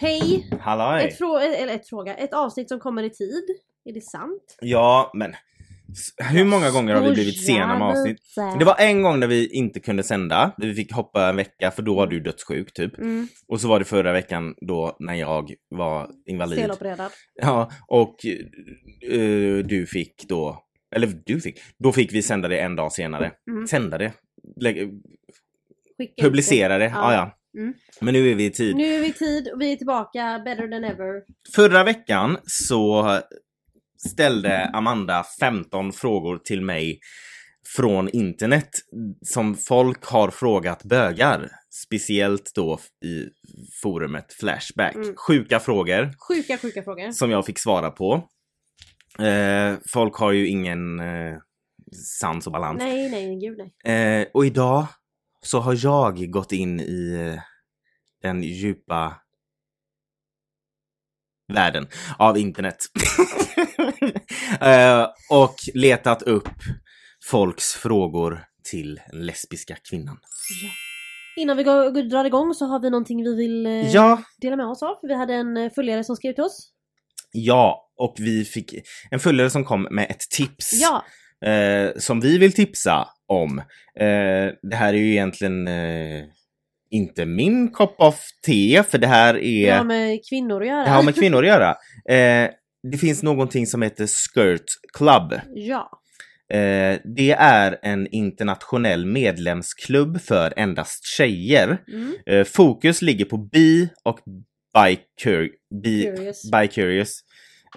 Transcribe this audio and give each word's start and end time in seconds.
Hej! 0.00 0.48
Halloj! 0.60 1.04
Ett, 1.08 1.18
frå- 1.20 1.38
eller 1.40 1.74
ett 1.74 1.88
fråga, 1.88 2.14
ett 2.14 2.32
avsnitt 2.34 2.68
som 2.68 2.80
kommer 2.80 3.02
i 3.02 3.10
tid. 3.10 3.44
Är 3.84 3.92
det 3.92 4.00
sant? 4.00 4.56
Ja, 4.60 5.10
men 5.14 5.34
hur 6.30 6.44
många 6.44 6.70
gånger 6.70 6.94
har 6.94 7.02
vi 7.02 7.12
blivit 7.12 7.46
sena 7.46 7.78
med 7.78 7.88
avsnitt? 7.88 8.18
Det 8.58 8.64
var 8.64 8.76
en 8.78 9.02
gång 9.02 9.20
när 9.20 9.26
vi 9.26 9.48
inte 9.48 9.80
kunde 9.80 10.02
sända, 10.02 10.52
vi 10.58 10.74
fick 10.74 10.92
hoppa 10.92 11.28
en 11.28 11.36
vecka 11.36 11.70
för 11.70 11.82
då 11.82 11.94
var 11.94 12.06
du 12.06 12.20
dödssjuk 12.20 12.72
typ. 12.72 12.98
Mm, 12.98 13.28
Och 13.48 13.60
så 13.60 13.68
var 13.68 13.78
det 13.78 13.84
förra 13.84 14.12
veckan 14.12 14.54
då 14.60 14.96
när 14.98 15.14
jag 15.14 15.54
var 15.68 16.10
invalid. 16.26 16.58
stelopererad. 16.58 17.10
Ja, 17.34 17.70
och 17.88 18.16
eh, 19.10 19.56
du 19.64 19.86
fick 19.86 20.28
då, 20.28 20.64
eller 20.96 21.08
du 21.26 21.40
fick, 21.40 21.60
då 21.78 21.92
fick 21.92 22.12
vi 22.12 22.22
sända 22.22 22.48
det 22.48 22.58
en 22.58 22.76
dag 22.76 22.92
senare. 22.92 23.32
Mm. 23.50 23.66
Sända 23.66 23.98
det? 23.98 24.12
Lägg, 24.60 25.02
publicera 26.22 26.78
det? 26.78 26.84
Ja. 26.84 26.90
Ja, 26.94 27.14
ja. 27.14 27.36
Mm. 27.58 27.74
Men 28.00 28.14
nu 28.14 28.30
är 28.30 28.34
vi 28.34 28.44
i 28.44 28.50
tid. 28.50 28.76
Nu 28.76 28.94
är 28.94 29.00
vi 29.00 29.06
i 29.06 29.12
tid 29.12 29.48
och 29.52 29.60
vi 29.60 29.72
är 29.72 29.76
tillbaka, 29.76 30.42
better 30.44 30.68
than 30.68 30.84
ever. 30.84 31.22
Förra 31.54 31.84
veckan 31.84 32.38
så 32.44 33.20
ställde 34.08 34.64
Amanda 34.68 35.24
15 35.40 35.92
frågor 35.92 36.38
till 36.38 36.62
mig 36.62 37.00
från 37.76 38.08
internet 38.08 38.70
som 39.22 39.56
folk 39.56 40.04
har 40.04 40.30
frågat 40.30 40.84
bögar. 40.84 41.50
Speciellt 41.70 42.54
då 42.54 42.78
i 43.04 43.28
forumet 43.82 44.32
Flashback. 44.32 44.94
Mm. 44.94 45.14
Sjuka 45.16 45.60
frågor 45.60 46.10
Sjuka, 46.28 46.58
sjuka 46.58 46.82
frågor. 46.82 47.12
som 47.12 47.30
jag 47.30 47.46
fick 47.46 47.58
svara 47.58 47.90
på. 47.90 48.28
Eh, 49.18 49.74
folk 49.92 50.14
har 50.14 50.32
ju 50.32 50.48
ingen 50.48 51.00
eh, 51.00 51.36
sans 52.20 52.46
och 52.46 52.52
balans. 52.52 52.78
Nej, 52.78 53.10
nej, 53.10 53.38
gud 53.40 53.58
nej. 53.84 54.20
Eh, 54.20 54.26
och 54.34 54.46
idag 54.46 54.86
så 55.42 55.60
har 55.60 55.78
jag 55.84 56.30
gått 56.30 56.52
in 56.52 56.80
i 56.80 57.36
den 58.22 58.42
djupa 58.42 59.14
världen 61.52 61.86
av 62.18 62.38
internet. 62.38 62.76
eh, 64.60 65.06
och 65.30 65.54
letat 65.74 66.22
upp 66.22 66.48
folks 67.24 67.72
frågor 67.74 68.44
till 68.70 69.00
den 69.10 69.26
lesbiska 69.26 69.76
kvinnan. 69.90 70.18
Innan 71.36 71.56
vi 71.56 71.62
går, 71.62 72.02
drar 72.10 72.24
igång 72.24 72.54
så 72.54 72.66
har 72.66 72.80
vi 72.80 72.90
någonting 72.90 73.24
vi 73.24 73.34
vill 73.36 73.66
eh, 73.66 73.90
Ja, 73.90 74.22
dela 74.40 74.56
med 74.56 74.66
oss 74.66 74.82
av. 74.82 74.96
Vi 75.02 75.14
hade 75.14 75.34
en 75.34 75.56
eh, 75.56 75.72
följare 75.72 76.04
som 76.04 76.16
skrev 76.16 76.32
till 76.32 76.44
oss. 76.44 76.68
ja, 77.32 77.90
och 77.96 78.14
vi 78.18 78.44
fick 78.44 78.74
en 79.10 79.20
följare 79.20 79.50
som 79.50 79.64
kom 79.64 79.82
med 79.90 80.10
ett 80.10 80.20
tips. 80.30 80.72
Ja, 80.72 81.04
eh, 81.48 81.90
som 81.98 82.20
vi 82.20 82.38
vill 82.38 82.52
tipsa 82.52 83.08
om. 83.30 83.58
Eh, 84.00 84.52
det 84.70 84.76
här 84.76 84.94
är 84.94 84.98
ju 84.98 85.10
egentligen 85.10 85.68
eh, 85.68 86.22
inte 86.90 87.26
min 87.26 87.70
kopp 87.70 87.94
of 87.98 88.20
te, 88.46 88.82
för 88.82 88.98
det 88.98 89.06
här 89.06 89.36
är... 89.36 89.66
det 89.66 89.76
har 89.76 89.84
med 89.84 90.18
kvinnor 90.30 90.60
att 90.62 90.68
göra. 90.68 90.84
Det 90.84 90.90
har 90.90 91.02
med 91.02 91.14
kvinnor 91.14 91.38
att 91.42 91.48
göra. 91.48 91.70
Eh, 92.14 92.50
det 92.92 92.98
finns 92.98 93.22
någonting 93.22 93.66
som 93.66 93.82
heter 93.82 94.06
Skirt 94.06 94.64
Club. 94.98 95.40
Ja, 95.54 95.90
Eh, 96.52 96.98
det 97.16 97.30
är 97.38 97.78
en 97.82 98.06
internationell 98.06 99.06
medlemsklubb 99.06 100.20
för 100.20 100.52
endast 100.56 101.04
tjejer. 101.04 101.78
mm. 101.92 102.14
Eh, 102.26 102.44
fokus 102.44 103.02
ligger 103.02 103.24
på 103.24 103.36
bi 103.36 103.88
och 104.04 104.18
bi-cur- 104.74 105.48
bi- 105.84 106.02
curious. 106.16 106.50
bi-curious. 106.52 107.10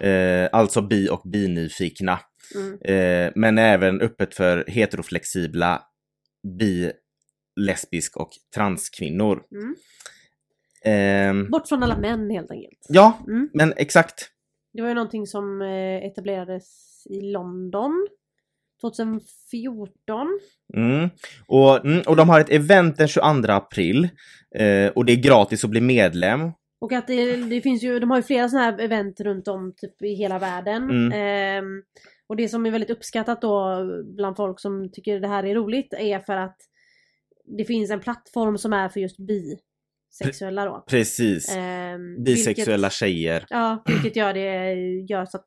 Eh, 0.02 0.48
alltså 0.52 0.82
bi 0.82 1.08
och 1.08 1.22
binyfikna. 1.32 2.18
Mm. 2.54 2.78
Eh, 2.84 3.32
men 3.34 3.58
även 3.58 4.00
öppet 4.00 4.34
för 4.34 4.64
heteroflexibla 4.68 5.82
bi, 6.58 6.92
lesbisk 7.60 8.16
och 8.16 8.30
transkvinnor. 8.54 9.42
Mm. 9.52 9.74
Ehm, 10.84 11.50
Bort 11.50 11.68
från 11.68 11.82
alla 11.82 11.96
män 11.98 12.30
helt 12.30 12.50
enkelt. 12.50 12.78
ja, 12.88 13.18
Mm. 13.26 13.50
men 13.54 13.72
exakt. 13.76 14.30
Det 14.72 14.82
var 14.82 14.88
ju 14.88 14.94
någonting 14.94 15.26
som 15.26 15.62
eh, 15.62 16.04
etablerades 16.06 16.66
i 17.10 17.20
London 17.20 18.08
2014. 18.80 20.40
Mm. 20.76 21.08
Och, 21.46 21.86
mm, 21.86 22.02
och 22.06 22.16
de 22.16 22.28
har 22.28 22.40
ett 22.40 22.50
event 22.50 22.96
den 22.96 23.08
22 23.08 23.52
april. 23.52 24.08
Eh, 24.58 24.88
och 24.88 25.04
det 25.04 25.12
är 25.12 25.16
gratis 25.22 25.64
att 25.64 25.70
bli 25.70 25.80
medlem. 25.80 26.50
Och 26.80 26.92
att 26.92 27.06
det, 27.06 27.36
det 27.36 27.60
finns 27.60 27.82
ju, 27.82 27.98
de 27.98 28.10
har 28.10 28.16
ju 28.16 28.22
flera 28.22 28.48
sådana 28.48 28.64
här 28.70 28.80
event 28.80 29.20
runt 29.20 29.48
om 29.48 29.72
typ 29.76 30.02
i 30.02 30.14
hela 30.14 30.38
världen. 30.38 30.82
Mm. 30.90 31.12
Ehm, 31.12 31.82
och 32.26 32.36
det 32.36 32.48
som 32.48 32.66
är 32.66 32.70
väldigt 32.70 32.90
uppskattat 32.90 33.42
då 33.42 33.84
bland 34.04 34.36
folk 34.36 34.60
som 34.60 34.92
tycker 34.92 35.20
det 35.20 35.28
här 35.28 35.44
är 35.44 35.54
roligt 35.54 35.94
är 35.94 36.18
för 36.18 36.36
att 36.36 36.56
det 37.58 37.64
finns 37.64 37.90
en 37.90 38.00
plattform 38.00 38.58
som 38.58 38.72
är 38.72 38.88
för 38.88 39.00
just 39.00 39.16
bisexuella 39.16 40.64
då. 40.64 40.84
Precis. 40.86 41.56
Ehm, 41.56 42.24
Bisexuella 42.24 42.86
vilket, 42.86 42.92
tjejer. 42.92 43.46
Ja, 43.50 43.82
vilket 43.86 44.16
gör 44.16 44.34
det 44.34 44.74
gör 45.08 45.24
så 45.24 45.36
att 45.36 45.46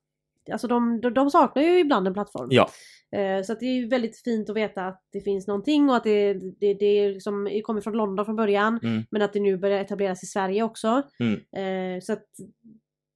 Alltså 0.52 0.68
de, 0.68 1.02
de, 1.02 1.14
de 1.14 1.30
saknar 1.30 1.64
ju 1.64 1.80
ibland 1.80 2.08
en 2.08 2.14
plattform. 2.14 2.48
Ja. 2.52 2.70
Eh, 3.16 3.44
Så 3.44 3.54
att 3.54 3.60
det 3.60 3.66
är 3.66 3.74
ju 3.74 3.88
väldigt 3.88 4.22
fint 4.24 4.50
att 4.50 4.56
veta 4.56 4.86
att 4.86 5.02
det 5.12 5.22
finns 5.22 5.48
någonting 5.48 5.90
och 5.90 5.96
att 5.96 6.04
det, 6.04 6.34
det, 6.34 6.74
det, 6.74 7.10
liksom, 7.10 7.44
det 7.44 7.62
kommer 7.62 7.82
från 7.82 7.94
London 7.94 8.26
från 8.26 8.36
början. 8.36 8.80
Mm. 8.84 9.04
Men 9.12 9.22
att 9.22 9.34
det 9.34 9.40
nu 9.40 9.58
börjar 9.58 9.80
etableras 9.80 10.24
i 10.24 10.26
Sverige 10.26 10.64
också. 10.64 11.02
Mm. 11.20 11.96
Eh, 11.96 12.02
Så 12.02 12.14
att 12.14 12.26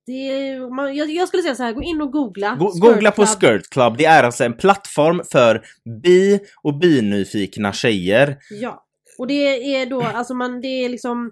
det, 0.05 0.59
man, 0.75 0.95
jag, 0.95 1.09
jag 1.11 1.27
skulle 1.27 1.43
säga 1.43 1.55
så 1.55 1.63
här, 1.63 1.73
gå 1.73 1.81
in 1.83 2.01
och 2.01 2.11
googla. 2.11 2.55
Go- 2.59 2.71
googla 2.79 3.11
på. 3.11 3.25
Skirt 3.25 3.69
Club. 3.69 3.97
Det 3.97 4.05
är 4.05 4.23
alltså 4.23 4.43
en 4.43 4.53
plattform 4.57 5.21
för 5.31 5.61
bi 6.03 6.39
och 6.63 6.79
binyfikna 6.79 7.73
tjejer. 7.73 8.37
Ja. 8.61 8.85
Och 9.17 9.27
det 9.27 9.75
är 9.75 9.85
då, 9.85 10.01
alltså 10.01 10.33
man, 10.33 10.61
det 10.61 10.67
är 10.67 10.89
liksom 10.89 11.31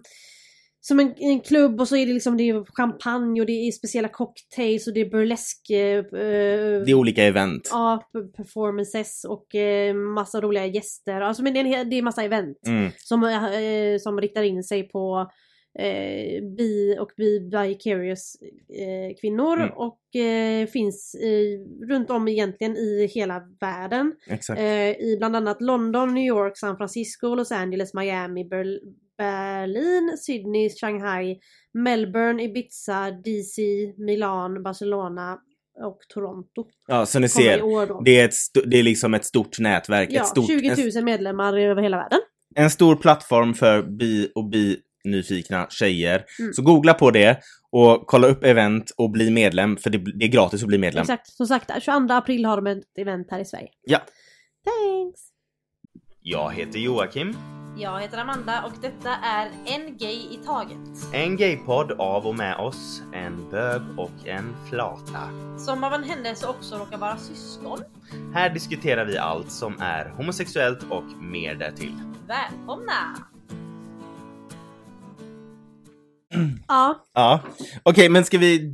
som 0.82 1.00
en, 1.00 1.14
en 1.18 1.40
klubb 1.40 1.82
och 1.82 1.88
så 1.88 1.96
är 1.96 2.06
det 2.06 2.14
liksom 2.14 2.38
det 2.38 2.50
är 2.50 2.76
champagne 2.76 3.42
och 3.42 3.46
det 3.48 3.68
är 3.68 3.72
speciella 3.72 4.08
cocktails 4.08 4.88
och 4.88 4.94
det 4.94 5.02
är 5.02 5.10
burlesk 5.10 5.70
eh, 5.70 5.98
eh, 5.98 6.04
Det 6.86 6.92
är 6.92 6.94
olika 6.94 7.24
event. 7.24 7.68
Ja, 7.72 8.10
performances 8.38 9.26
och 9.30 9.56
eh, 9.56 9.94
massa 9.94 10.42
roliga 10.42 10.66
gäster. 10.66 11.22
Alltså 11.22 11.44
men 11.44 11.54
det 11.54 11.60
är, 11.60 11.66
en, 11.66 11.90
det 11.90 11.96
är 11.98 12.02
massa 12.02 12.24
event 12.24 12.58
Mm. 12.68 12.92
som, 12.98 13.24
eh, 13.24 13.98
som 14.00 14.22
riktar 14.22 14.44
in 14.44 14.64
sig 14.64 14.84
på 14.90 15.32
eh, 15.80 16.44
bi 16.58 16.98
och 17.00 17.12
bi 17.18 17.40
bicurious 17.40 18.36
eh, 18.80 19.16
kvinnor 19.22 19.58
Mm. 19.62 19.70
och 19.76 20.16
eh, 20.22 20.68
finns 20.68 21.16
eh, 21.16 21.88
runt 21.90 22.10
om 22.10 22.28
egentligen 22.28 22.78
i 22.78 23.08
hela 23.14 23.42
världen. 23.62 24.14
Eh, 24.58 24.90
I 24.92 25.16
bland 25.18 25.36
annat 25.36 25.62
London, 25.62 26.14
New 26.14 26.24
York, 26.26 26.58
San 26.58 26.78
Francisco, 26.78 27.36
Los 27.36 27.52
Angeles, 27.52 27.94
Miami, 27.94 28.44
Ber- 28.46 28.80
Berlin, 29.18 30.18
Sydney, 30.18 30.70
Shanghai, 30.70 31.40
Melbourne, 31.74 32.44
Ibiza, 32.44 33.12
DC, 33.12 33.62
Milan, 33.98 34.64
Barcelona 34.64 35.38
och 35.84 35.98
Toronto. 36.14 36.66
Ja, 36.88 37.06
så 37.06 37.20
ni 37.20 37.26
i 37.26 37.30
ser. 37.30 38.04
Det 38.04 38.20
är, 38.20 38.26
ett 38.26 38.34
det 38.66 38.80
är 38.80 38.84
liksom 38.84 39.14
ett 39.14 39.26
stort 39.26 39.60
nätverk. 39.60 40.10
Ja, 40.12 40.22
ett 40.22 40.28
stort, 40.28 40.48
20 40.48 40.70
en, 40.70 40.92
000 40.96 41.04
medlemmar 41.04 41.58
över 41.58 41.82
hela 41.82 41.98
världen. 41.98 42.20
en 42.56 42.70
stor 42.70 42.96
plattform 42.96 43.54
för 43.54 43.82
bi 43.82 44.32
och 44.36 44.50
bi-nyfikna 45.04 45.68
tjejer. 45.70 46.26
Mm. 46.40 46.54
Så 46.54 46.62
googla 46.62 46.94
på 46.94 47.12
det 47.12 47.40
och 47.72 48.08
kolla 48.08 48.28
upp 48.28 48.44
event 48.44 48.92
och 48.98 49.10
bli 49.10 49.32
medlem, 49.32 49.78
för 49.78 49.90
det, 49.90 49.98
det 49.98 50.26
är 50.26 50.30
gratis 50.30 50.62
att 50.62 50.68
bli 50.68 50.78
medlem. 50.78 51.02
Exakt, 51.02 51.28
som 51.28 51.48
sagt 51.48 51.72
22 51.82 52.14
april 52.14 52.46
har 52.46 52.62
de 52.62 52.68
ett 52.68 52.98
event 52.98 53.28
här 53.32 53.40
i 53.40 53.46
Sverige. 53.46 53.70
Ja. 53.82 54.00
Thanks! 54.66 55.22
Jag 56.22 56.54
heter 56.54 56.80
Joakim. 56.80 57.38
Jag 57.78 58.02
heter 58.02 58.18
Amanda 58.18 58.64
och 58.66 58.72
detta 58.82 59.10
är 59.10 59.52
En 59.66 59.98
Gay 59.98 60.16
i 60.16 60.40
Taget. 60.46 61.14
En 61.14 61.38
gaypodd 61.38 61.92
av 61.92 62.28
och 62.28 62.36
med 62.36 62.56
oss, 62.56 63.02
en 63.14 63.50
bög 63.50 63.82
och 63.98 64.28
en 64.28 64.56
flata. 64.70 65.30
Som 65.58 65.84
av 65.84 65.94
en 65.94 66.04
händelse 66.04 66.48
också 66.48 66.76
råkar 66.76 66.98
vara 66.98 67.18
syskon. 67.18 67.80
Här 68.34 68.50
diskuterar 68.50 69.06
vi 69.06 69.18
allt 69.18 69.52
som 69.52 69.76
är 69.80 70.10
homosexuellt 70.10 70.84
och 70.90 71.04
mer 71.22 71.56
därtill. 71.56 71.96
Välkomna! 72.28 73.30
Ja, 76.68 77.06
Ja, 77.14 77.42
okej 77.84 78.10
men 78.10 78.26
ska 78.26 78.38
vi 78.38 78.74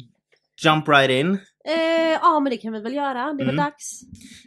jump 0.65 0.87
right 0.87 1.09
in? 1.09 1.31
eh, 1.67 2.11
ja 2.21 2.39
men 2.39 2.49
det 2.51 2.57
kan 2.57 2.73
vi 2.73 2.79
väl 2.81 2.93
göra. 2.93 3.33
Det 3.33 3.43
är 3.43 3.45
väl 3.45 3.55
Mm. 3.59 3.65
dags. 3.65 4.01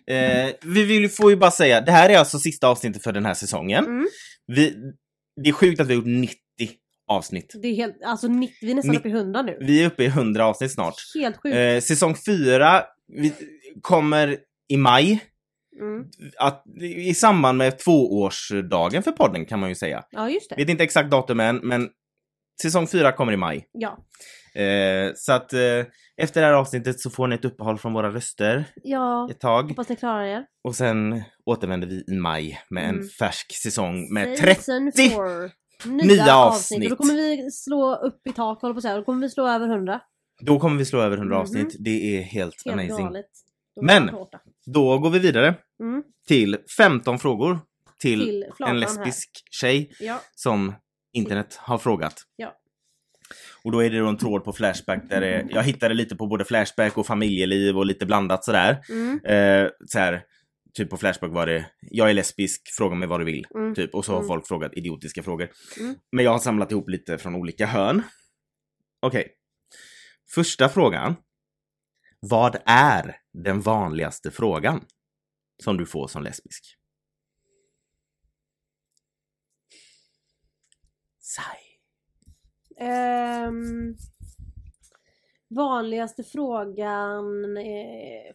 Eh, 0.06 0.50
vi 0.62 0.84
vill, 0.84 1.10
får 1.10 1.30
ju 1.30 1.36
bara 1.36 1.50
säga, 1.50 1.80
det 1.80 1.92
här 1.92 2.08
är 2.10 2.18
alltså 2.18 2.38
sista 2.38 2.68
avsnittet 2.68 3.02
för 3.02 3.12
den 3.12 3.26
här 3.26 3.34
säsongen. 3.34 3.84
Mm. 3.84 4.06
Vi, 4.46 4.74
det 5.42 5.48
är 5.48 5.52
sjukt 5.52 5.80
att 5.80 5.86
vi 5.86 5.94
har 5.94 5.98
gjort 6.02 6.20
90 6.20 6.36
avsnitt. 7.08 7.52
Det 7.62 7.68
är 7.68 7.74
helt, 7.74 7.96
alltså 8.04 8.28
90, 8.28 8.54
vi 8.62 8.70
är 8.70 8.74
nästan 8.74 8.92
Ni- 8.92 8.98
uppe 8.98 9.08
i 9.08 9.12
100 9.12 9.42
nu. 9.42 9.56
Vi 9.60 9.82
är 9.82 9.86
uppe 9.86 10.04
i 10.04 10.06
100 10.06 10.46
avsnitt 10.46 10.72
snart. 10.72 10.94
Helt 11.14 11.36
sjukt. 11.36 11.56
Eh, 11.56 11.80
säsong 11.80 12.16
4 12.26 12.82
vi, 13.12 13.32
kommer 13.82 14.36
i 14.68 14.76
maj. 14.76 15.20
Mm. 15.80 16.04
Att, 16.38 16.64
I 16.82 17.14
samband 17.14 17.58
med 17.58 17.78
tvåårsdagen 17.78 19.02
för 19.02 19.12
podden 19.12 19.46
kan 19.46 19.60
man 19.60 19.68
ju 19.68 19.74
säga. 19.74 20.04
Ja 20.10 20.30
just 20.30 20.50
det. 20.50 20.56
Vet 20.56 20.68
inte 20.68 20.84
exakt 20.84 21.10
datum 21.10 21.40
än, 21.40 21.56
men 21.56 21.88
säsong 22.62 22.86
4 22.86 23.12
kommer 23.12 23.32
i 23.32 23.36
maj. 23.36 23.68
Ja. 23.72 23.98
Eh, 24.62 25.12
så 25.16 25.32
att 25.32 25.52
eh, 25.52 25.60
efter 26.16 26.40
det 26.40 26.46
här 26.46 26.52
avsnittet 26.54 27.00
så 27.00 27.10
får 27.10 27.26
ni 27.26 27.34
ett 27.34 27.44
uppehåll 27.44 27.78
från 27.78 27.92
våra 27.92 28.10
röster 28.10 28.64
Ja, 28.84 29.28
ett 29.30 29.40
tag. 29.40 29.68
hoppas 29.68 29.88
ni 29.88 29.96
klarar 29.96 30.24
er. 30.24 30.44
Och 30.64 30.76
sen 30.76 31.22
återvänder 31.46 31.86
vi 31.88 32.04
i 32.08 32.16
maj 32.16 32.60
med 32.70 32.84
en 32.84 32.94
Mm. 32.94 33.08
färsk 33.08 33.52
säsong 33.62 34.14
med 34.14 34.36
30, 34.36 34.62
Season 34.62 34.92
4. 34.96 35.50
nya, 35.84 36.04
Nya 36.06 36.34
avsnitt. 36.34 36.34
Och 36.34 36.34
avsnitt. 36.36 36.90
då 36.90 36.96
kommer 36.96 37.14
vi 37.14 37.50
slå 37.50 37.94
upp 37.96 38.26
i 38.26 38.32
tak, 38.32 38.62
håller 38.62 38.74
på 38.74 38.78
att 38.78 38.82
säga. 38.82 38.96
Då 38.96 39.04
kommer 39.04 39.20
vi 39.20 39.28
slå 39.30 39.48
över 39.48 39.68
100. 39.68 40.00
Då 40.46 40.58
kommer 40.60 40.76
vi 40.78 40.84
slå 40.84 41.00
över 41.00 41.16
100 41.16 41.34
Mhm. 41.36 41.42
avsnitt. 41.42 41.76
Det 41.78 41.90
är 42.18 42.22
helt, 42.22 42.54
Helt 42.66 42.80
amazing. 42.80 43.06
galet. 43.06 43.26
Men- 43.80 44.06
det. 44.06 44.38
Då 44.66 44.98
går 44.98 45.10
vi 45.10 45.18
vidare 45.18 45.54
Mm. 45.80 46.02
till 46.28 46.56
15 46.76 47.18
frågor 47.18 47.60
till, 48.00 48.20
Till 48.20 48.44
en 48.60 48.66
här. 48.66 48.74
lesbisk 48.74 49.30
tjej 49.50 49.90
Ja. 50.00 50.20
som 50.34 50.74
internet 51.12 51.56
har 51.56 51.78
frågat. 51.78 52.22
Ja. 52.36 52.54
Och 53.64 53.72
då 53.72 53.84
är 53.84 53.90
det 53.90 53.98
då 53.98 54.06
en 54.06 54.18
tråd 54.18 54.44
på 54.44 54.52
Flashback 54.52 55.08
där 55.08 55.20
det, 55.20 55.46
jag 55.50 55.62
hittade 55.62 55.94
lite 55.94 56.16
på 56.16 56.26
både 56.26 56.44
Flashback 56.44 56.98
och 56.98 57.06
familjeliv 57.06 57.78
och 57.78 57.86
lite 57.86 58.06
blandat 58.06 58.44
sådär. 58.44 58.84
Mm. 58.88 59.20
Eh, 59.24 59.70
så 59.86 59.98
här, 59.98 60.22
typ 60.74 60.90
på 60.90 60.96
Flashback 60.96 61.30
var 61.30 61.46
det 61.46 61.66
Jag 61.80 62.10
är 62.10 62.14
lesbisk, 62.14 62.68
fråga 62.76 62.96
mig 62.96 63.08
vad 63.08 63.20
du 63.20 63.24
vill. 63.24 63.46
Mm. 63.54 63.74
Typ. 63.74 63.94
Och 63.94 64.04
så 64.04 64.12
har 64.12 64.18
Mm. 64.18 64.28
folk 64.28 64.48
frågat 64.48 64.74
idiotiska 64.74 65.22
frågor. 65.22 65.50
Mm. 65.80 65.94
Men 66.12 66.24
jag 66.24 66.32
har 66.32 66.38
samlat 66.38 66.72
ihop 66.72 66.88
lite 66.88 67.18
från 67.18 67.34
olika 67.34 67.66
hörn. 67.66 68.02
Okej. 69.02 69.32
Första 70.34 70.68
frågan. 70.68 71.16
Vad 72.20 72.56
är 72.66 73.16
den 73.32 73.60
vanligaste 73.60 74.30
frågan 74.30 74.84
som 75.64 75.76
du 75.76 75.86
får 75.86 76.08
som 76.08 76.22
lesbisk? 76.22 76.77
Säg. 81.36 81.78
Ehm, 82.88 83.96
vanligaste 85.48 86.24
frågan 86.24 87.56
är... 87.56 88.34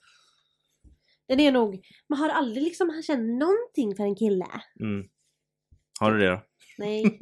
Den 1.27 1.39
är 1.39 1.51
nog, 1.51 1.85
man 2.09 2.19
har 2.19 2.29
aldrig 2.29 2.63
liksom 2.63 3.03
känt 3.03 3.39
någonting 3.39 3.95
för 3.95 4.03
en 4.03 4.15
kille. 4.15 4.47
Mm. 4.79 5.09
Har 5.99 6.11
du 6.11 6.19
det 6.19 6.29
då? 6.29 6.41
Nej. 6.77 7.19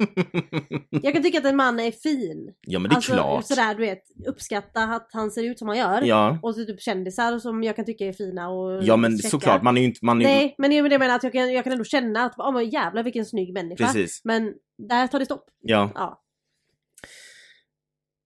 Jag 0.90 1.12
kan 1.12 1.22
tycka 1.22 1.38
att 1.38 1.44
en 1.44 1.56
man 1.56 1.80
är 1.80 1.90
fin. 1.90 2.54
Ja 2.60 2.78
men 2.78 2.88
det 2.88 2.94
är 2.94 2.96
alltså 2.96 3.12
klart. 3.12 3.46
sådär 3.46 3.74
du 3.74 3.80
vet, 3.80 4.02
uppskatta 4.26 4.82
att 4.82 5.08
han 5.12 5.30
ser 5.30 5.42
ut 5.44 5.58
som 5.58 5.68
han 5.68 5.76
gör. 5.78 6.02
Ja. 6.02 6.38
Och 6.42 6.54
så 6.54 6.64
typ 6.64 6.80
kändisar 6.80 7.38
som 7.38 7.62
jag 7.62 7.76
kan 7.76 7.84
tycka 7.84 8.04
är 8.06 8.12
fina 8.12 8.48
och 8.48 8.84
ja 8.84 8.96
men 8.96 9.18
käcka. 9.18 9.28
såklart, 9.28 9.62
man 9.62 9.76
är 9.76 9.80
ju 9.80 9.86
inte... 9.86 10.04
Man 10.04 10.20
är, 10.20 10.24
Nej, 10.24 10.54
men 10.58 10.70
det 10.70 10.78
är 10.78 10.82
det 10.82 10.94
jag 10.94 10.98
menar 10.98 11.14
att 11.14 11.22
jag 11.22 11.32
kan, 11.32 11.52
jag 11.52 11.64
kan 11.64 11.72
ändå 11.72 11.84
känna 11.84 12.24
att, 12.24 12.38
oh, 12.38 12.52
men 12.52 12.70
jävlar 12.70 13.02
vilken 13.02 13.26
snygg 13.26 13.52
människa. 13.52 13.84
Precis. 13.84 14.20
Men 14.24 14.54
där 14.88 15.06
tar 15.06 15.18
det 15.18 15.24
stopp. 15.24 15.44
Ja. 15.60 15.90
Ja. 15.94 16.22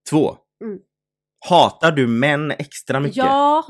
Två. 0.09 0.37
Mm. 0.63 0.79
Hatar 1.49 1.91
du 1.91 2.07
män 2.07 2.51
extra 2.51 2.99
mycket? 2.99 3.17
Ja! 3.17 3.65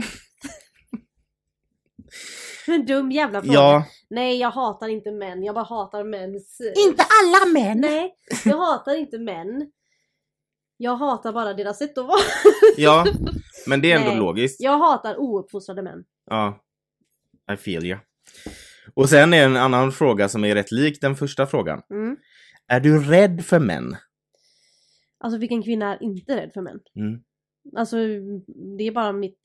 en 2.75 2.85
dum 2.85 3.11
jävla 3.11 3.41
fråga. 3.41 3.53
Ja. 3.53 3.85
Nej, 4.09 4.39
jag 4.39 4.51
hatar 4.51 4.87
inte 4.87 5.11
män. 5.11 5.43
Jag 5.43 5.55
bara 5.55 5.65
hatar 5.65 6.03
mäns... 6.03 6.61
Inte 6.87 7.03
alla 7.03 7.53
män! 7.53 7.81
Nej, 7.81 8.15
jag 8.45 8.57
hatar 8.57 8.95
inte 8.95 9.19
män. 9.19 9.71
Jag 10.77 10.95
hatar 10.95 11.33
bara 11.33 11.53
deras 11.53 11.77
sätt 11.77 11.97
att 11.97 12.05
vara. 12.05 12.19
Ja, 12.77 13.05
men 13.67 13.81
det 13.81 13.91
är 13.91 13.95
ändå 13.95 14.09
Nej. 14.09 14.19
logiskt. 14.19 14.61
Jag 14.61 14.77
hatar 14.77 15.19
ouppfostrade 15.19 15.81
män. 15.81 16.03
Ja. 16.29 16.63
I 17.53 17.57
feel 17.57 17.85
you. 17.85 17.97
Och 18.93 19.09
sen 19.09 19.33
är 19.33 19.45
en 19.45 19.57
annan 19.57 19.91
fråga 19.91 20.29
som 20.29 20.45
är 20.45 20.55
rätt 20.55 20.71
lik 20.71 21.01
den 21.01 21.15
första 21.15 21.47
frågan. 21.47 21.81
Mm. 21.89 22.17
Är 22.67 22.79
du 22.79 23.03
rädd 23.03 23.45
för 23.45 23.59
män? 23.59 23.95
Alltså 25.19 25.39
vilken 25.39 25.63
kvinna 25.63 25.95
är 25.95 26.03
inte 26.03 26.35
rädd 26.37 26.51
för 26.53 26.61
män? 26.61 26.79
Mm. 26.95 27.21
Alltså 27.77 27.97
det 28.77 28.83
är 28.83 28.91
bara 28.91 29.11
mitt 29.11 29.39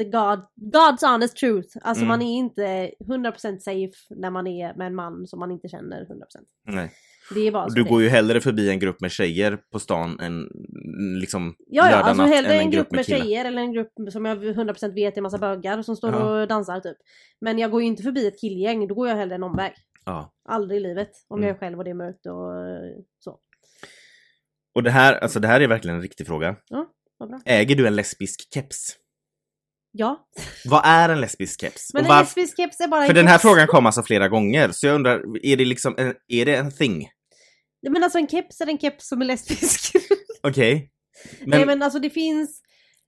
the 0.00 0.04
God, 0.04 0.40
God's 0.74 1.06
honest 1.12 1.36
truth. 1.36 1.68
Alltså 1.82 2.04
Mm. 2.04 2.08
man 2.08 2.22
är 2.22 2.34
inte 2.36 2.90
100% 3.00 3.58
safe 3.62 3.92
när 4.16 4.30
man 4.30 4.46
är 4.46 4.74
med 4.74 4.86
en 4.86 4.94
man 4.94 5.26
som 5.26 5.38
man 5.38 5.50
inte 5.50 5.68
känner 5.68 6.04
100%. 6.04 6.06
Nej. 6.68 6.92
Det 7.34 7.40
är 7.40 7.52
bara 7.52 7.64
Och 7.64 7.74
du 7.74 7.84
går 7.84 8.02
ju 8.02 8.08
hellre 8.08 8.40
förbi 8.40 8.70
en 8.70 8.78
grupp 8.78 9.00
med 9.00 9.10
tjejer 9.10 9.58
på 9.72 9.78
stan 9.78 10.20
än 10.20 10.32
mm, 10.32 11.16
liksom 11.20 11.54
Ja, 11.66 11.90
ja 11.90 11.96
alltså 11.96 12.22
hellre 12.24 12.52
än 12.54 12.60
en 12.60 12.70
grupp 12.70 12.90
med 12.90 13.06
killar. 13.06 13.18
tjejer 13.20 13.44
eller 13.44 13.62
en 13.62 13.72
grupp 13.72 13.92
som 14.12 14.24
jag 14.24 14.38
100% 14.44 14.94
vet 14.94 15.14
är 15.14 15.18
en 15.18 15.22
massa 15.22 15.38
bögar 15.38 15.82
som 15.82 15.96
står 15.96 16.12
Ja. 16.12 16.40
och 16.42 16.48
dansar 16.48 16.80
typ. 16.80 16.96
Men 17.40 17.58
jag 17.58 17.70
går 17.70 17.80
ju 17.82 17.86
inte 17.86 18.02
förbi 18.02 18.26
ett 18.26 18.40
killgäng, 18.40 18.88
då 18.88 18.94
går 18.94 19.08
jag 19.08 19.16
hellre 19.16 19.34
en 19.34 19.42
omväg. 19.42 19.72
Ja. 20.04 20.32
Aldrig 20.48 20.80
i 20.80 20.82
livet. 20.82 21.10
Om 21.28 21.38
Mm. 21.38 21.48
jag 21.48 21.56
är 21.56 21.58
själv 21.60 21.78
och 21.78 21.84
det 21.84 21.90
är 21.90 21.94
mörkt 21.94 22.26
och 22.26 22.56
eh, 22.68 22.90
så. 23.18 23.38
Och 24.74 24.82
det 24.82 24.90
här, 24.90 25.14
alltså 25.14 25.40
det 25.40 25.48
här 25.48 25.60
är 25.60 25.68
verkligen 25.68 25.96
en 25.96 26.02
riktig 26.02 26.26
fråga. 26.26 26.56
Vad 27.18 27.28
bra. 27.28 27.40
Äger 27.44 27.76
du 27.76 27.86
en 27.86 27.96
lesbisk 27.96 28.54
keps? 28.54 28.96
Ja. 29.92 30.28
Vad 30.64 30.82
är 30.84 31.08
en 31.08 31.20
lesbisk 31.20 31.60
keps? 31.60 31.94
Men 31.94 32.04
en 32.04 32.10
varf- 32.10 32.20
lesbisk 32.20 32.56
keps 32.56 32.80
är 32.80 32.88
bara 32.88 33.02
För 33.02 33.08
en 33.10 33.14
den 33.16 33.26
här 33.26 33.34
keps. 33.34 33.42
frågan 33.42 33.66
kom 33.66 33.86
alltså 33.86 34.02
flera 34.02 34.28
gånger, 34.28 34.68
så 34.72 34.86
jag 34.86 34.94
undrar, 34.94 35.22
är 35.46 35.56
det 35.56 35.64
liksom, 35.64 35.94
en, 35.98 36.14
är 36.28 36.44
det 36.46 36.56
en 36.56 36.72
thing? 36.72 37.08
Men 37.90 38.04
alltså 38.04 38.18
en 38.18 38.28
keps 38.28 38.60
är 38.60 38.66
en 38.66 38.78
keps 38.78 39.08
som 39.08 39.20
är 39.20 39.24
lesbisk. 39.26 39.92
Okej. 40.42 40.90
Men, 41.40 41.48
Nej 41.50 41.66
men 41.66 41.82
alltså 41.82 41.98
det 41.98 42.10
finns 42.10 42.62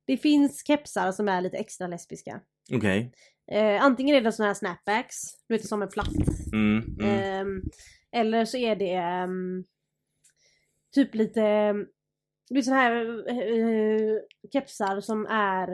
Det 0.06 0.16
finns 0.16 0.66
kepsar 0.66 1.12
som 1.12 1.28
är 1.28 1.40
lite 1.40 1.56
extra 1.56 1.86
lesbiska. 1.86 2.40
okej. 2.74 3.12
Eh, 3.52 3.82
antingen 3.84 4.16
är 4.16 4.20
det 4.20 4.32
såna 4.32 4.46
här 4.48 4.54
snapbacks, 4.54 5.16
du 5.48 5.54
vet 5.56 5.66
som 5.66 5.82
är 5.82 5.86
platt. 5.86 6.08
Mm, 6.52 6.84
mm. 7.00 7.08
Ehm, 7.08 7.62
eller 8.16 8.44
så 8.44 8.56
är 8.56 8.76
det 8.76 8.92
ehm, 8.94 9.64
typ 10.94 11.14
lite, 11.14 11.40
det 12.50 12.58
är 12.58 12.62
såna 12.62 12.76
här 12.76 12.94
eh, 13.30 14.18
kepsar 14.52 15.00
som 15.00 15.26
är, 15.26 15.68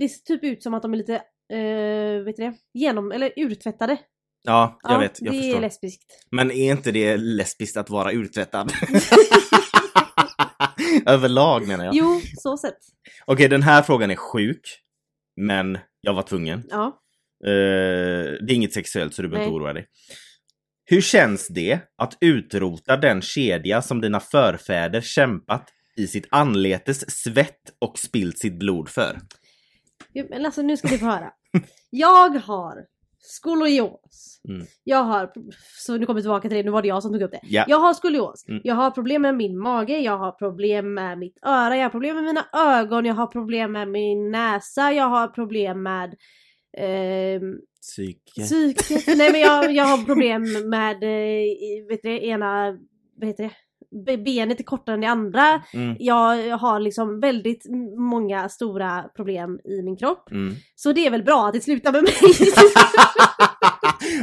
det 0.00 0.08
ser 0.08 0.24
typ 0.24 0.44
ut 0.44 0.62
som 0.62 0.74
att 0.74 0.82
de 0.82 0.92
är 0.92 0.96
lite, 0.96 1.14
eh, 1.52 2.24
vet 2.24 2.36
du 2.36 2.42
det, 2.42 2.54
genom, 2.74 3.12
eller 3.12 3.32
urtvättade. 3.36 3.98
Ja, 4.44 4.78
jag 4.82 4.92
ja, 4.92 4.98
vet, 4.98 5.22
jag 5.22 5.34
det 5.34 5.38
förstår. 5.38 5.56
är 5.56 5.60
lesbiskt. 5.60 6.26
Men 6.30 6.50
är 6.50 6.72
inte 6.72 6.92
det 6.92 7.16
lesbiskt 7.16 7.76
att 7.76 7.90
vara 7.90 8.12
urtvättad? 8.12 8.72
Överlag 11.06 11.68
menar 11.68 11.84
jag. 11.84 11.94
Jo, 11.94 12.20
så 12.36 12.56
sett. 12.56 12.78
Okej, 13.24 13.48
den 13.48 13.62
här 13.62 13.82
frågan 13.82 14.10
är 14.10 14.16
sjuk. 14.16 14.78
Men 15.36 15.78
jag 16.00 16.14
var 16.14 16.22
tvungen. 16.22 16.64
Ja. 16.70 16.86
Eh, 17.44 18.32
det 18.46 18.52
är 18.52 18.54
inget 18.54 18.72
sexuellt 18.72 19.14
så 19.14 19.22
du 19.22 19.28
behöver 19.28 19.46
inte 19.46 19.56
oroa 19.56 19.72
dig. 19.72 19.86
Hur 20.84 21.00
känns 21.00 21.48
det 21.48 21.80
att 21.98 22.16
utrota 22.20 22.96
den 22.96 23.22
kedja 23.22 23.82
som 23.82 24.00
dina 24.00 24.20
förfäder 24.20 25.00
kämpat 25.00 25.68
i 25.96 26.06
sitt 26.06 26.26
anletes 26.30 27.22
svett 27.22 27.62
och 27.78 27.98
spilt 27.98 28.38
sitt 28.38 28.58
blod 28.58 28.88
för? 28.88 29.18
Men 30.30 30.46
alltså 30.46 30.62
nu 30.62 30.76
ska 30.76 30.88
du 30.88 30.98
få 30.98 31.06
höra. 31.06 31.32
Jag 31.90 32.38
har 32.38 32.86
skolios. 33.22 34.40
Mm. 34.48 34.66
Jag 34.84 35.02
har, 35.04 35.32
så 35.78 35.96
nu 35.96 36.06
kommer 36.06 36.20
vi 36.20 36.22
tillbaka 36.22 36.48
till 36.48 36.56
det, 36.56 36.62
nu 36.62 36.70
var 36.70 36.82
det 36.82 36.88
jag 36.88 37.02
som 37.02 37.12
tog 37.12 37.22
upp 37.22 37.30
det. 37.30 37.40
Ja. 37.42 37.64
Jag 37.68 37.78
har 37.78 37.94
skolios. 37.94 38.48
Mm. 38.48 38.60
Jag 38.64 38.74
har 38.74 38.90
problem 38.90 39.22
med 39.22 39.34
min 39.34 39.58
mage, 39.58 39.98
jag 39.98 40.18
har 40.18 40.32
problem 40.32 40.94
med 40.94 41.18
mitt 41.18 41.38
öra, 41.42 41.76
jag 41.76 41.82
har 41.84 41.90
problem 41.90 42.14
med 42.14 42.24
mina 42.24 42.46
ögon, 42.52 43.04
jag 43.04 43.14
har 43.14 43.26
problem 43.26 43.72
med 43.72 43.88
min 43.88 44.30
näsa, 44.30 44.92
jag 44.92 45.08
har 45.08 45.28
problem 45.28 45.82
med 45.82 46.14
ehm, 46.78 47.58
Psyke. 47.80 48.42
psyket. 48.42 49.16
Nej 49.18 49.32
men 49.32 49.40
jag, 49.40 49.72
jag 49.72 49.84
har 49.84 50.04
problem 50.04 50.42
med, 50.70 51.02
eh, 51.02 51.86
vet 51.88 52.02
du 52.02 52.08
det, 52.08 52.26
ena, 52.26 52.78
vad 53.16 53.28
heter 53.28 53.44
det? 53.44 53.52
Be- 54.06 54.18
Benet 54.18 54.60
är 54.60 54.64
kortare 54.64 54.94
än 54.94 55.00
det 55.00 55.06
andra. 55.08 55.62
Mm, 55.74 55.96
Jag 55.98 56.58
har 56.58 56.80
liksom 56.80 57.20
väldigt 57.20 57.66
många 57.98 58.48
stora 58.48 59.02
problem 59.16 59.58
i 59.64 59.82
min 59.82 59.96
kropp. 59.96 60.30
mm. 60.30 60.54
Så 60.76 60.92
det 60.92 61.06
är 61.06 61.10
väl 61.10 61.22
bra 61.22 61.46
att 61.46 61.52
det 61.54 61.60
slutar 61.60 61.92
med 61.92 62.02
mig. 62.02 62.12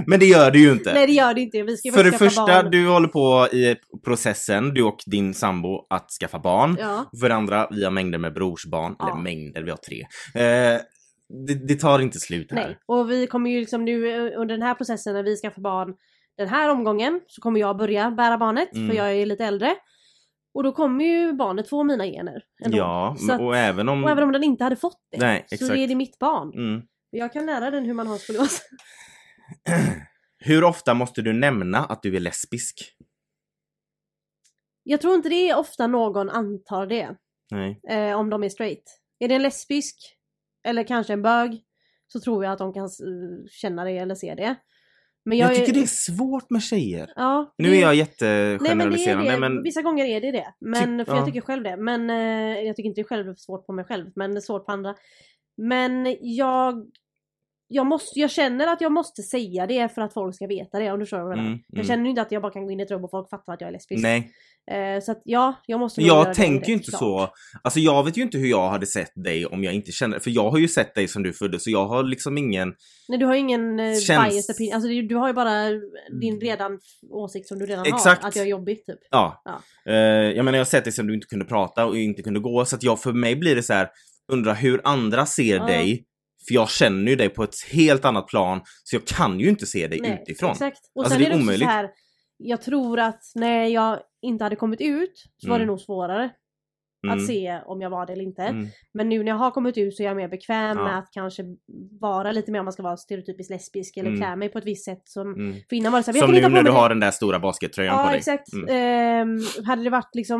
Men 0.07 0.19
det 0.19 0.25
gör 0.25 0.51
du 0.51 0.59
ju 0.59 0.71
inte. 0.71 0.93
Nej 0.93 1.07
det 1.07 1.13
gör 1.13 1.33
det 1.33 1.41
inte. 1.41 1.63
Vi 1.63 1.77
ska 1.77 1.91
För 1.91 2.03
det 2.03 2.11
första, 2.11 2.41
barn. 2.45 2.71
du 2.71 2.87
håller 2.87 3.07
på 3.07 3.47
i 3.55 3.75
processen, 4.05 4.73
du 4.73 4.83
och 4.83 4.97
din 5.05 5.33
sambo, 5.33 5.87
att 5.89 6.09
skaffa 6.19 6.39
barn. 6.39 6.77
Ja. 6.79 7.05
För 7.19 7.29
det 7.29 7.35
andra, 7.35 7.67
vi 7.71 7.83
har 7.83 7.91
mängder 7.91 8.17
med 8.19 8.33
brorsbarn. 8.33 8.95
Ja. 8.99 9.11
Eller 9.11 9.21
mängder, 9.21 9.61
vi 9.63 9.69
har 9.69 9.77
tre. 9.77 10.01
Eh, 10.35 10.79
det, 11.47 11.67
det 11.67 11.75
tar 11.75 11.99
inte 11.99 12.19
slut 12.19 12.51
här. 12.51 12.57
Nej. 12.67 12.77
Och 12.85 13.11
vi 13.11 13.27
kommer 13.27 13.49
ju 13.49 13.59
liksom 13.59 13.85
nu 13.85 14.09
eh, 14.09 14.39
under 14.41 14.55
den 14.57 14.61
här 14.61 14.73
processen 14.75 15.13
när 15.13 15.23
vi 15.23 15.35
skaffar 15.37 15.61
barn 15.61 15.93
den 16.39 16.47
här 16.47 16.69
omgången 16.69 17.21
så 17.27 17.41
kommer 17.41 17.59
jag 17.59 17.77
börja 17.77 18.11
bära 18.11 18.37
barnet 18.37 18.75
Mm. 18.75 18.89
för 18.89 18.95
jag 18.97 19.15
är 19.15 19.25
lite 19.25 19.45
äldre. 19.45 19.75
Och 20.53 20.63
då 20.63 20.71
kommer 20.71 21.05
ju 21.05 21.33
barnet 21.33 21.69
få 21.69 21.83
mina 21.83 22.05
gener. 22.05 22.43
Ändå. 22.65 22.77
Ja, 22.77 23.15
Så 23.19 23.33
att, 23.33 23.41
och 23.41 23.57
även 23.57 23.89
om... 23.89 24.03
och 24.03 24.09
även 24.09 24.23
om 24.23 24.31
den 24.31 24.43
inte 24.43 24.63
hade 24.63 24.75
fått 24.75 25.01
det 25.11 25.17
Nej, 25.17 25.45
så 25.47 25.55
exakt. 25.55 25.71
är 25.77 25.87
det 25.87 25.95
mitt 25.95 26.19
barn. 26.19 26.53
Mm. 26.53 26.81
Jag 27.09 27.33
kan 27.33 27.45
lära 27.45 27.71
den 27.71 27.85
hur 27.85 27.93
man 27.93 28.07
har 28.07 28.17
skolios. 28.17 28.61
Hur 30.41 30.63
ofta 30.63 30.93
måste 30.93 31.21
du 31.21 31.33
nämna 31.33 31.77
att 31.77 32.03
du 32.03 32.15
är 32.15 32.19
lesbisk? 32.19 32.95
Jag 34.83 35.01
tror 35.01 35.15
inte 35.15 35.29
det 35.29 35.49
är 35.49 35.57
ofta 35.57 35.87
någon 35.87 36.29
antar 36.29 36.87
det. 36.87 37.15
Eh, 37.89 38.19
om 38.19 38.29
de 38.29 38.43
är 38.43 38.49
straight. 38.49 38.83
Är 39.19 39.27
det 39.27 39.35
en 39.35 39.41
lesbisk 39.41 39.95
eller 40.63 40.83
kanske 40.83 41.13
en 41.13 41.21
bög 41.21 41.61
så 42.07 42.19
tror 42.19 42.43
jag 42.43 42.53
att 42.53 42.59
de 42.59 42.73
kan 42.73 42.89
känna 43.51 43.83
det 43.83 43.97
eller 43.97 44.15
se 44.15 44.35
det. 44.35 44.55
Men 45.29 45.37
Jag, 45.37 45.49
jag, 45.49 45.55
tycker 45.57 45.73
det 45.73 45.79
är 45.81 45.85
svårt 45.85 46.49
med 46.49 46.63
tjejer. 46.63 47.13
Ja, 47.15 47.53
Nu 47.57 47.69
det- 47.69 47.81
är 47.81 47.81
jag 47.81 47.89
Nej 47.89 47.97
men 47.97 48.17
det 48.19 48.25
är 48.25 48.51
jättegeneraliserande, 48.53 49.31
det. 49.31 49.39
men... 49.39 49.63
Vissa 49.63 49.81
gånger 49.81 50.05
är 50.05 50.21
det 50.21 50.31
det. 50.31 50.53
Men, 50.59 50.99
Typ- 50.99 51.07
för 51.07 51.13
jag 51.15 51.21
ja. 51.21 51.25
tycker 51.25 51.41
själv 51.41 51.63
det. 51.63 51.77
Men 51.77 52.09
eh, 52.09 52.61
jag 52.67 52.75
tycker 52.75 52.87
inte 52.89 53.01
det 53.01 53.05
är 53.05 53.07
själv 53.07 53.35
svårt 53.35 53.65
på 53.65 53.73
mig 53.73 53.85
själv. 53.85 54.11
Men 54.15 54.31
det 54.33 54.37
är 54.37 54.41
svårt 54.41 54.65
på 54.65 54.71
andra. 54.71 54.95
Men 55.57 56.17
jag 56.21 56.85
jag, 57.69 57.85
måste, 57.85 58.19
jag 58.19 58.31
känner 58.31 58.67
att 58.67 58.81
jag 58.81 58.91
måste 58.91 59.21
säga 59.23 59.67
det 59.67 59.89
för 59.95 60.01
att 60.01 60.13
folk 60.13 60.35
ska 60.35 60.47
veta 60.47 60.79
det 60.79 60.91
om 60.91 60.99
du 60.99 61.05
förstår 61.05 61.17
vad 61.19 61.31
jag 61.31 61.37
menar. 61.37 61.47
Mm, 61.49 61.59
Jag 61.67 61.77
mm. 61.77 61.87
känner 61.87 62.03
ju 62.03 62.09
inte 62.09 62.21
att 62.21 62.31
jag 62.31 62.41
bara 62.41 62.51
kan 62.51 62.65
gå 62.65 62.71
in 62.71 62.79
i 62.79 62.83
ett 62.83 62.91
rum 62.91 63.03
och 63.03 63.11
folk 63.11 63.29
fattar 63.29 63.53
att 63.53 63.61
jag 63.61 63.67
är 63.67 63.71
lesbisk. 63.71 64.03
Nej, 64.03 64.31
Eh, 64.71 65.01
så 65.01 65.11
att 65.11 65.21
ja, 65.23 65.53
jag 65.65 65.79
måste 65.79 66.01
jag 66.01 66.33
tänker 66.33 66.67
ju 66.67 66.73
inte 66.73 66.89
klart. 66.91 66.99
så. 66.99 67.29
Alltså 67.63 67.79
jag 67.79 68.03
vet 68.03 68.17
ju 68.17 68.21
inte 68.21 68.37
hur 68.37 68.47
jag 68.49 68.69
hade 68.69 68.85
sett 68.85 69.11
dig 69.15 69.45
om 69.45 69.63
jag 69.63 69.73
inte 69.73 69.91
kände 69.91 70.19
För 70.19 70.31
jag 70.31 70.49
har 70.51 70.57
ju 70.57 70.67
sett 70.67 70.95
dig 70.95 71.07
som 71.07 71.23
du 71.23 71.33
föddes 71.33 71.63
så 71.63 71.69
jag 71.69 71.87
har 71.87 72.03
liksom 72.03 72.37
ingen... 72.37 72.73
Nej 73.07 73.19
du 73.19 73.25
har 73.25 73.33
ju 73.33 73.39
ingen 73.39 73.79
eh, 73.79 73.95
Känns- 73.95 74.29
biased 74.33 74.55
opinion, 74.55 74.73
alltså 74.75 74.89
du, 74.89 75.01
du 75.01 75.15
har 75.15 75.27
ju 75.27 75.33
bara 75.33 75.69
din 76.21 76.39
redan 76.41 76.79
åsikt 77.11 77.47
som 77.47 77.59
du 77.59 77.65
redan 77.65 77.85
Exakt. 77.85 78.21
har. 78.21 78.29
Att 78.29 78.35
jag 78.35 78.45
är 78.45 78.49
jobbig 78.49 78.85
typ. 78.85 78.99
Ja. 79.11 79.41
Ja. 79.45 79.61
Eh, 79.91 79.95
jag 80.35 80.45
menar 80.45 80.57
jag 80.57 80.65
har 80.65 80.69
sett 80.69 80.83
dig 80.83 80.93
som 80.93 81.07
du 81.07 81.13
inte 81.13 81.27
kunde 81.27 81.45
prata 81.45 81.85
och 81.85 81.97
inte 81.97 82.21
kunde 82.21 82.39
gå 82.39 82.65
så 82.65 82.75
att 82.75 82.83
jag, 82.83 82.99
för 83.01 83.13
mig 83.13 83.35
blir 83.35 83.55
det 83.55 83.63
så 83.63 83.73
här 83.73 83.89
undrar 84.31 84.55
hur 84.55 84.81
andra 84.83 85.25
ser 85.25 85.55
Ja. 85.57 85.65
dig. 85.65 86.05
För 86.47 86.53
jag 86.55 86.69
känner 86.69 87.09
ju 87.11 87.15
dig 87.15 87.29
på 87.29 87.43
ett 87.43 87.55
helt 87.71 88.05
annat 88.05 88.27
plan 88.27 88.61
så 88.83 88.95
jag 88.95 89.05
kan 89.05 89.39
ju 89.39 89.49
inte 89.49 89.65
se 89.65 89.87
dig 89.87 89.99
Nej, 90.01 90.23
utifrån. 90.27 90.51
Exakt. 90.51 90.79
Och 90.95 91.03
Alltså, 91.03 91.13
sen 91.13 91.19
det 91.21 91.25
är 91.25 91.29
det 91.29 91.35
också 91.35 91.43
omöjligt. 91.43 91.67
så 91.67 91.71
här, 91.71 91.89
jag 92.37 92.61
tror 92.61 92.99
att 92.99 93.21
när 93.35 93.65
jag 93.65 93.99
inte 94.21 94.43
hade 94.43 94.55
kommit 94.55 94.81
ut 94.81 95.23
så 95.37 95.49
var 95.49 95.55
det 95.59 95.63
Mm. 95.63 95.67
nog 95.71 95.81
svårare 95.81 96.29
Mm. 97.03 97.17
att 97.17 97.25
se 97.27 97.59
om 97.65 97.81
jag 97.81 97.89
var 97.89 98.05
det 98.05 98.13
eller 98.13 98.23
inte. 98.23 98.41
Mm. 98.43 98.67
Men 98.93 99.09
nu 99.09 99.19
när 99.23 99.31
jag 99.31 99.35
har 99.35 99.51
kommit 99.51 99.77
ut 99.77 99.95
så 99.95 100.03
är 100.03 100.07
jag 100.07 100.15
mer 100.17 100.27
bekväm 100.27 100.77
Ja. 100.77 100.83
med 100.83 100.97
att 100.97 101.09
kanske 101.11 101.43
vara 102.01 102.31
lite 102.31 102.51
mer 102.51 102.59
om 102.59 102.65
man 102.65 102.73
ska 102.73 102.83
vara 102.83 102.97
stereotypiskt 102.97 103.51
lesbisk 103.51 103.97
eller 103.97 104.09
Mm. 104.09 104.21
klä 104.21 104.35
mig 104.35 104.49
på 104.49 104.57
ett 104.57 104.65
visst 104.65 104.85
sätt 104.85 105.01
som 105.05 105.33
Mm. 105.33 105.53
för 105.69 105.75
innan 105.75 105.91
var 105.91 105.99
det 105.99 106.03
så 106.03 106.11
här, 106.11 106.13
"Men 106.13 106.19
jag 106.19 106.27
Som 106.29 106.35
nu 106.35 106.57
på 106.57 106.63
när 106.63 106.63
du 106.63 106.71
har 106.71 106.89
det." 106.89 106.95
den 106.95 106.99
där 106.99 107.11
stora 107.11 107.39
baskettröjan 107.39 107.95
på 107.97 108.01
Ja 108.03 108.07
dig. 108.07 108.17
exakt. 108.17 108.53
Mm. 108.53 108.67
Ehm, 108.69 109.65
hade 109.65 109.83
det 109.83 109.89
varit 109.89 110.15
liksom 110.15 110.39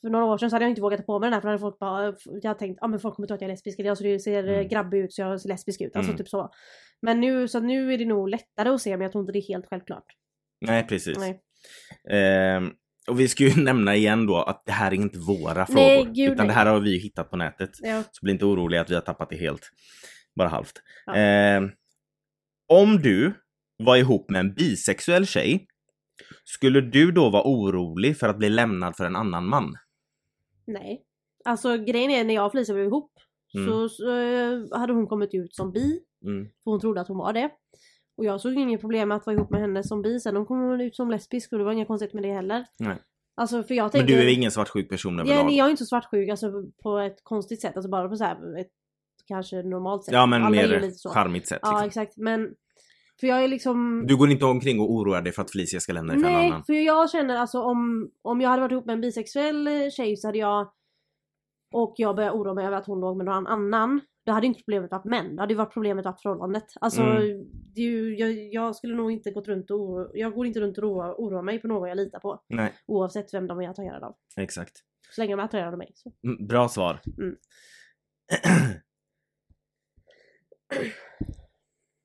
för 0.00 0.08
några 0.10 0.24
år 0.24 0.38
sedan 0.38 0.50
så 0.50 0.56
hade 0.56 0.64
jag 0.64 0.70
inte 0.70 0.82
vågat 0.82 0.98
ta 1.00 1.04
på 1.06 1.18
mig 1.18 1.26
den 1.26 1.32
här 1.34 1.40
för 1.40 1.48
då 1.48 1.50
hade 1.52 1.60
folk 1.60 1.78
bara, 1.78 2.14
jag 2.42 2.58
tänkt, 2.58 2.78
ja 2.80 2.84
ah, 2.84 2.88
men 2.88 3.00
folk 3.00 3.14
kommer 3.14 3.26
tro 3.26 3.34
att 3.34 3.40
jag 3.40 3.48
är 3.50 3.52
lesbisk 3.52 3.78
eller 3.78 3.90
alltså 3.90 4.04
det 4.04 4.18
ser 4.18 4.44
Mm. 4.48 4.68
grabbig 4.68 4.98
ut 4.98 5.12
så 5.12 5.22
jag 5.22 5.40
ser 5.40 5.48
lesbisk 5.48 5.80
ut. 5.80 5.96
Alltså 5.96 6.10
Mm. 6.10 6.18
typ 6.18 6.28
så. 6.28 6.50
Men 7.02 7.20
nu, 7.20 7.48
så 7.48 7.60
nu 7.60 7.92
är 7.94 7.98
det 7.98 8.04
nog 8.04 8.28
lättare 8.28 8.68
att 8.68 8.80
se 8.82 8.90
men 8.90 9.00
jag 9.00 9.12
tror 9.12 9.22
inte 9.22 9.32
det 9.32 9.38
är 9.38 9.48
helt 9.48 9.66
självklart. 9.66 10.04
Nej 10.66 10.86
precis. 10.86 11.18
Nej. 11.18 11.40
Ehm, 12.10 12.70
och 13.08 13.20
vi 13.20 13.28
ska 13.28 13.44
ju 13.44 13.62
nämna 13.62 13.96
igen 13.96 14.26
då 14.26 14.36
att 14.36 14.62
det 14.66 14.72
här 14.72 14.90
är 14.90 14.94
inte 14.94 15.18
våra 15.18 15.66
frågor. 15.66 15.80
Nej, 15.80 16.04
gud, 16.04 16.32
utan 16.32 16.36
nej. 16.36 16.46
det 16.46 16.52
här 16.52 16.66
har 16.66 16.80
vi 16.80 16.98
hittat 16.98 17.30
på 17.30 17.36
nätet. 17.36 17.70
Ja. 17.82 18.02
Så 18.10 18.24
bli 18.24 18.32
inte 18.32 18.44
orolig 18.44 18.78
att 18.78 18.90
vi 18.90 18.94
har 18.94 19.02
tappat 19.02 19.30
det 19.30 19.36
helt. 19.36 19.70
Bara 20.36 20.48
halvt. 20.48 20.82
Ja. 21.06 21.14
Ehm, 21.14 21.70
om 22.68 22.96
du 23.02 23.32
var 23.78 23.96
ihop 23.96 24.30
med 24.30 24.40
en 24.40 24.54
bisexuell 24.54 25.26
tjej, 25.26 25.66
skulle 26.44 26.80
du 26.80 27.12
då 27.12 27.30
vara 27.30 27.42
orolig 27.42 28.18
för 28.18 28.28
att 28.28 28.38
bli 28.38 28.48
lämnad 28.48 28.96
för 28.96 29.04
en 29.04 29.16
annan 29.16 29.46
man? 29.48 29.76
Nej. 30.66 31.02
Alltså 31.44 31.76
grejen 31.76 32.10
är 32.10 32.24
när 32.24 32.34
jag 32.34 32.46
och 32.46 32.52
Felicia 32.52 32.74
var 32.74 32.82
ihop 32.82 33.12
Mm. 33.54 33.68
så, 33.68 33.88
så 33.88 34.16
eh, 34.16 34.78
hade 34.78 34.92
hon 34.92 35.06
kommit 35.06 35.34
ut 35.34 35.54
som 35.54 35.72
bi. 35.72 36.00
Mm. 36.24 36.44
För 36.64 36.70
hon 36.70 36.80
trodde 36.80 37.00
att 37.00 37.08
hon 37.08 37.18
var 37.18 37.32
det. 37.32 37.50
Och 38.20 38.26
jag 38.26 38.40
såg 38.40 38.52
inget 38.54 38.80
problem 38.80 39.08
med 39.08 39.16
att 39.16 39.26
vara 39.26 39.36
ihop 39.36 39.50
med 39.50 39.60
henne 39.60 39.84
som 39.84 40.02
bi. 40.02 40.20
Sen 40.20 40.36
hon 40.36 40.46
kom 40.46 40.80
ut 40.80 40.96
som 40.96 41.10
lesbisk 41.10 41.52
och 41.52 41.58
det 41.58 41.64
var 41.64 41.72
inga 41.72 41.84
konstigt 41.86 42.14
med 42.14 42.22
det 42.22 42.32
heller. 42.32 42.64
Nej. 42.78 42.98
Alltså 43.36 43.62
för 43.62 43.74
jag 43.74 43.84
Men 43.84 43.90
tänkte... 43.90 44.12
du 44.14 44.20
är 44.20 44.28
ingen 44.34 44.50
svartsjuk 44.50 44.88
person 44.88 45.14
Ja, 45.14 45.20
överlag? 45.20 45.44
nej, 45.46 45.56
jag 45.56 45.66
är 45.66 45.70
inte 45.70 45.84
så 45.84 45.88
svartsjuk 45.88 46.30
alltså 46.30 46.52
på 46.82 46.98
ett 46.98 47.16
konstigt 47.22 47.60
sätt. 47.60 47.76
Alltså 47.76 47.90
bara 47.90 48.08
på 48.08 48.16
så 48.16 48.24
här 48.24 48.60
ett 48.60 48.70
kanske 49.26 49.62
normalt 49.62 50.04
sätt. 50.04 50.14
Ja 50.14 50.26
men 50.26 50.42
Alla 50.42 50.50
mer 50.50 50.92
charmigt 51.14 51.48
sätt. 51.48 51.58
Ja 51.62 51.70
Liksom. 51.70 51.86
exakt 51.86 52.16
men 52.16 52.54
för 53.20 53.26
jag 53.26 53.44
är 53.44 53.48
liksom 53.48 54.04
Du 54.06 54.16
går 54.16 54.30
inte 54.30 54.44
omkring 54.44 54.80
och 54.80 54.92
oroar 54.92 55.22
dig 55.22 55.32
för 55.32 55.42
att 55.42 55.50
Felicia 55.50 55.80
ska 55.80 55.92
lämna 55.92 56.12
dig 56.12 56.22
för 56.22 56.30
Nej, 56.30 56.46
annan? 56.48 56.64
för 56.64 56.72
jag 56.72 57.10
känner 57.10 57.36
alltså 57.36 57.62
om, 57.62 58.10
om 58.22 58.40
jag 58.40 58.50
hade 58.50 58.62
varit 58.62 58.72
ihop 58.72 58.86
med 58.86 58.92
en 58.94 59.00
bisexuell 59.00 59.90
tjej 59.90 60.16
så 60.16 60.28
hade 60.28 60.38
jag 60.38 60.70
och 61.74 61.94
jag 61.96 62.16
började 62.16 62.36
oroa 62.36 62.54
mig 62.54 62.66
över 62.66 62.76
att 62.76 62.86
hon 62.86 63.00
låg 63.00 63.16
med 63.16 63.26
någon 63.26 63.46
annan. 63.46 64.00
Då 64.26 64.32
hade 64.32 64.46
inte 64.46 64.60
problemet 64.62 64.90
varit 64.90 65.04
män, 65.04 65.36
då 65.36 65.42
hade 65.42 65.54
varit 65.54 65.72
problemet 65.72 66.04
varit 66.04 66.20
förhållandet. 66.22 66.64
Alltså, 66.80 67.02
Mm. 67.02 67.44
det 67.74 67.80
är 67.80 67.84
ju, 67.90 68.16
jag, 68.18 68.32
jag 68.52 68.76
skulle 68.76 68.94
nog 68.94 69.12
inte 69.12 69.30
gått 69.30 69.48
runt 69.48 69.70
och 69.70 69.80
oro, 69.80 70.10
jag 70.14 70.34
går 70.34 70.46
inte 70.46 70.60
runt 70.60 70.78
och 70.78 70.84
oroa, 70.84 71.14
oroa 71.18 71.42
mig 71.42 71.58
på 71.58 71.68
någon 71.68 71.88
jag 71.88 71.96
litar 71.96 72.18
på. 72.18 72.42
Nej, 72.48 72.72
Oavsett 72.86 73.34
vem 73.34 73.46
de 73.46 73.60
är 73.60 73.68
attraherade 73.68 74.06
av. 74.06 74.16
exakt. 74.36 74.72
Så 75.14 75.20
länge 75.20 75.32
de 75.32 75.40
är 75.40 75.44
attraherade 75.44 75.72
av 75.72 75.78
mig. 75.78 75.92
Så. 75.94 76.12
Mm, 76.26 76.46
Bra 76.46 76.68
svar. 76.68 77.00
Mm. 77.18 77.36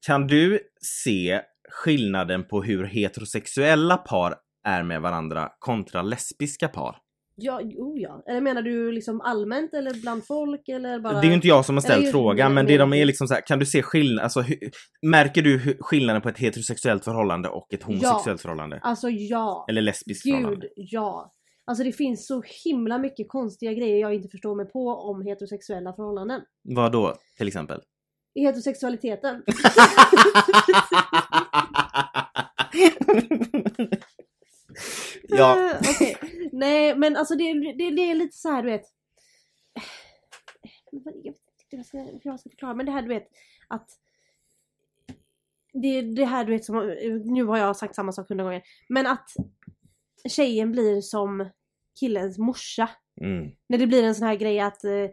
kan 0.08 0.28
du 0.28 0.60
se 0.82 1.42
skillnaden 1.70 2.44
på 2.48 2.62
hur 2.64 2.84
heterosexuella 2.84 3.98
par 3.98 4.36
är 4.64 4.84
med 4.84 5.02
varandra 5.02 5.52
kontra 5.60 6.02
lesbiska 6.02 6.68
par? 6.68 6.98
Ja, 7.38 7.62
oh 7.62 8.00
ja. 8.02 8.24
Eller 8.28 8.42
menar 8.42 8.62
du 8.62 8.92
liksom 8.92 9.22
allmänt 9.22 9.74
eller 9.74 10.02
bland 10.02 10.26
folk 10.26 10.70
eller 10.70 11.00
bara? 11.00 11.14
Det 11.14 11.28
är 11.28 11.30
ju 11.30 11.34
inte 11.34 11.48
jag 11.48 11.66
som 11.66 11.76
har 11.76 11.82
ställt 11.82 12.12
frågan, 12.12 12.54
men 12.54 12.66
det 12.66 12.78
de 12.78 12.94
är 12.94 13.06
liksom 13.06 13.28
så 13.28 13.34
här, 13.34 13.42
kan 13.48 13.60
du 13.60 13.66
se 13.66 13.82
skillnad, 13.82 14.24
alltså 14.24 14.42
hur, 14.42 14.58
märker 15.02 15.42
du 15.42 15.78
skillnaden 15.80 16.22
på 16.22 16.30
ett 16.30 16.38
heterosexuellt 16.38 17.04
förhållande 17.04 17.50
och 17.50 17.74
ett 17.74 17.84
homosexuellt 17.84 18.42
förhållande? 18.42 18.80
Alltså 18.84 19.10
ja. 19.10 19.66
Eller 19.70 19.82
lesbiskt 19.82 20.24
förhållande? 20.24 20.56
Gud, 20.56 20.72
ja. 20.76 21.32
Alltså 21.68 21.84
det 21.84 21.92
finns 21.92 22.28
så 22.28 22.44
himla 22.66 22.98
mycket 22.98 23.30
konstiga 23.30 23.74
grejer 23.74 24.02
jag 24.02 24.16
inte 24.16 24.30
förstår 24.30 24.56
mig 24.56 24.66
på 24.66 24.88
om 24.88 25.22
heterosexuella 25.26 25.94
förhållanden. 25.94 26.42
Vad 26.64 26.92
då 26.92 27.16
till 27.38 27.48
exempel? 27.48 27.82
I 28.36 28.42
heterosexualiteten. 28.42 29.44
ja, 35.28 35.72
Eh, 35.72 35.78
Okej. 35.90 36.18
Nej 36.56 36.96
men 36.98 37.16
alltså 37.16 37.36
det, 37.36 37.54
det, 37.54 37.92
det 37.92 38.02
är 38.12 38.16
lite 38.16 38.38
så 38.38 38.50
här 38.50 38.64
du 38.64 38.70
vet. 38.70 38.86
Jag 40.92 41.14
vet 41.14 41.26
inte 41.26 41.42
hur 41.70 41.78
jag 41.78 41.86
ska, 41.86 41.98
hur 41.98 42.20
jag 42.24 42.40
ska 42.40 42.50
förklara 42.50 42.74
men 42.74 42.86
det 42.86 42.92
här 42.92 43.02
du 43.02 43.08
vet 43.08 43.28
att 43.68 43.90
det, 45.74 46.02
det 46.02 46.26
här 46.26 46.46
du 46.46 46.52
vet 46.52 46.66
som, 46.66 46.96
nu 47.26 47.44
har 47.44 47.58
jag 47.58 47.76
sagt 47.76 47.96
samma 47.96 48.12
sak 48.12 48.30
hundra 48.30 48.44
gånger. 48.44 48.62
Men 48.90 49.08
att 49.08 49.30
tjejen 50.30 50.72
blir 50.72 51.02
som 51.02 51.50
killens 52.00 52.38
morsa. 52.38 52.90
mm, 53.22 53.52
När 53.70 53.78
det 53.78 53.88
blir 53.88 54.04
en 54.04 54.16
sån 54.16 54.28
här 54.28 54.36
grej 54.36 54.60
att 54.60 54.84
eh, 54.84 55.10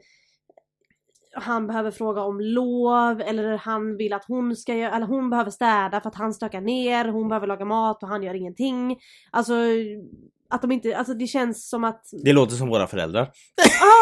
han 1.34 1.66
behöver 1.66 1.90
fråga 1.90 2.22
om 2.22 2.40
lov 2.40 3.20
eller 3.20 3.56
han 3.56 3.96
vill 3.96 4.12
att 4.12 4.25
hon 4.25 4.56
ska 4.56 4.75
göra, 4.75 4.94
eller 4.96 5.06
hon 5.06 5.30
behöver 5.30 5.50
städa 5.50 6.00
för 6.00 6.08
att 6.08 6.14
han 6.14 6.34
stökar 6.34 6.61
ner, 6.61 7.04
hon 7.04 7.28
behöver 7.28 7.46
laga 7.46 7.64
mat 7.64 8.02
och 8.02 8.08
han 8.08 8.22
gör 8.22 8.34
ingenting. 8.34 9.00
Alltså 9.30 9.54
att 10.52 10.62
de 10.62 10.73
inte, 10.73 10.97
alltså 10.97 11.14
det 11.14 11.26
känns 11.26 11.68
som 11.68 11.85
att 11.85 12.02
det 12.25 12.32
låter 12.32 12.54
som 12.54 12.68
våra 12.68 12.87
föräldrar. 12.87 13.30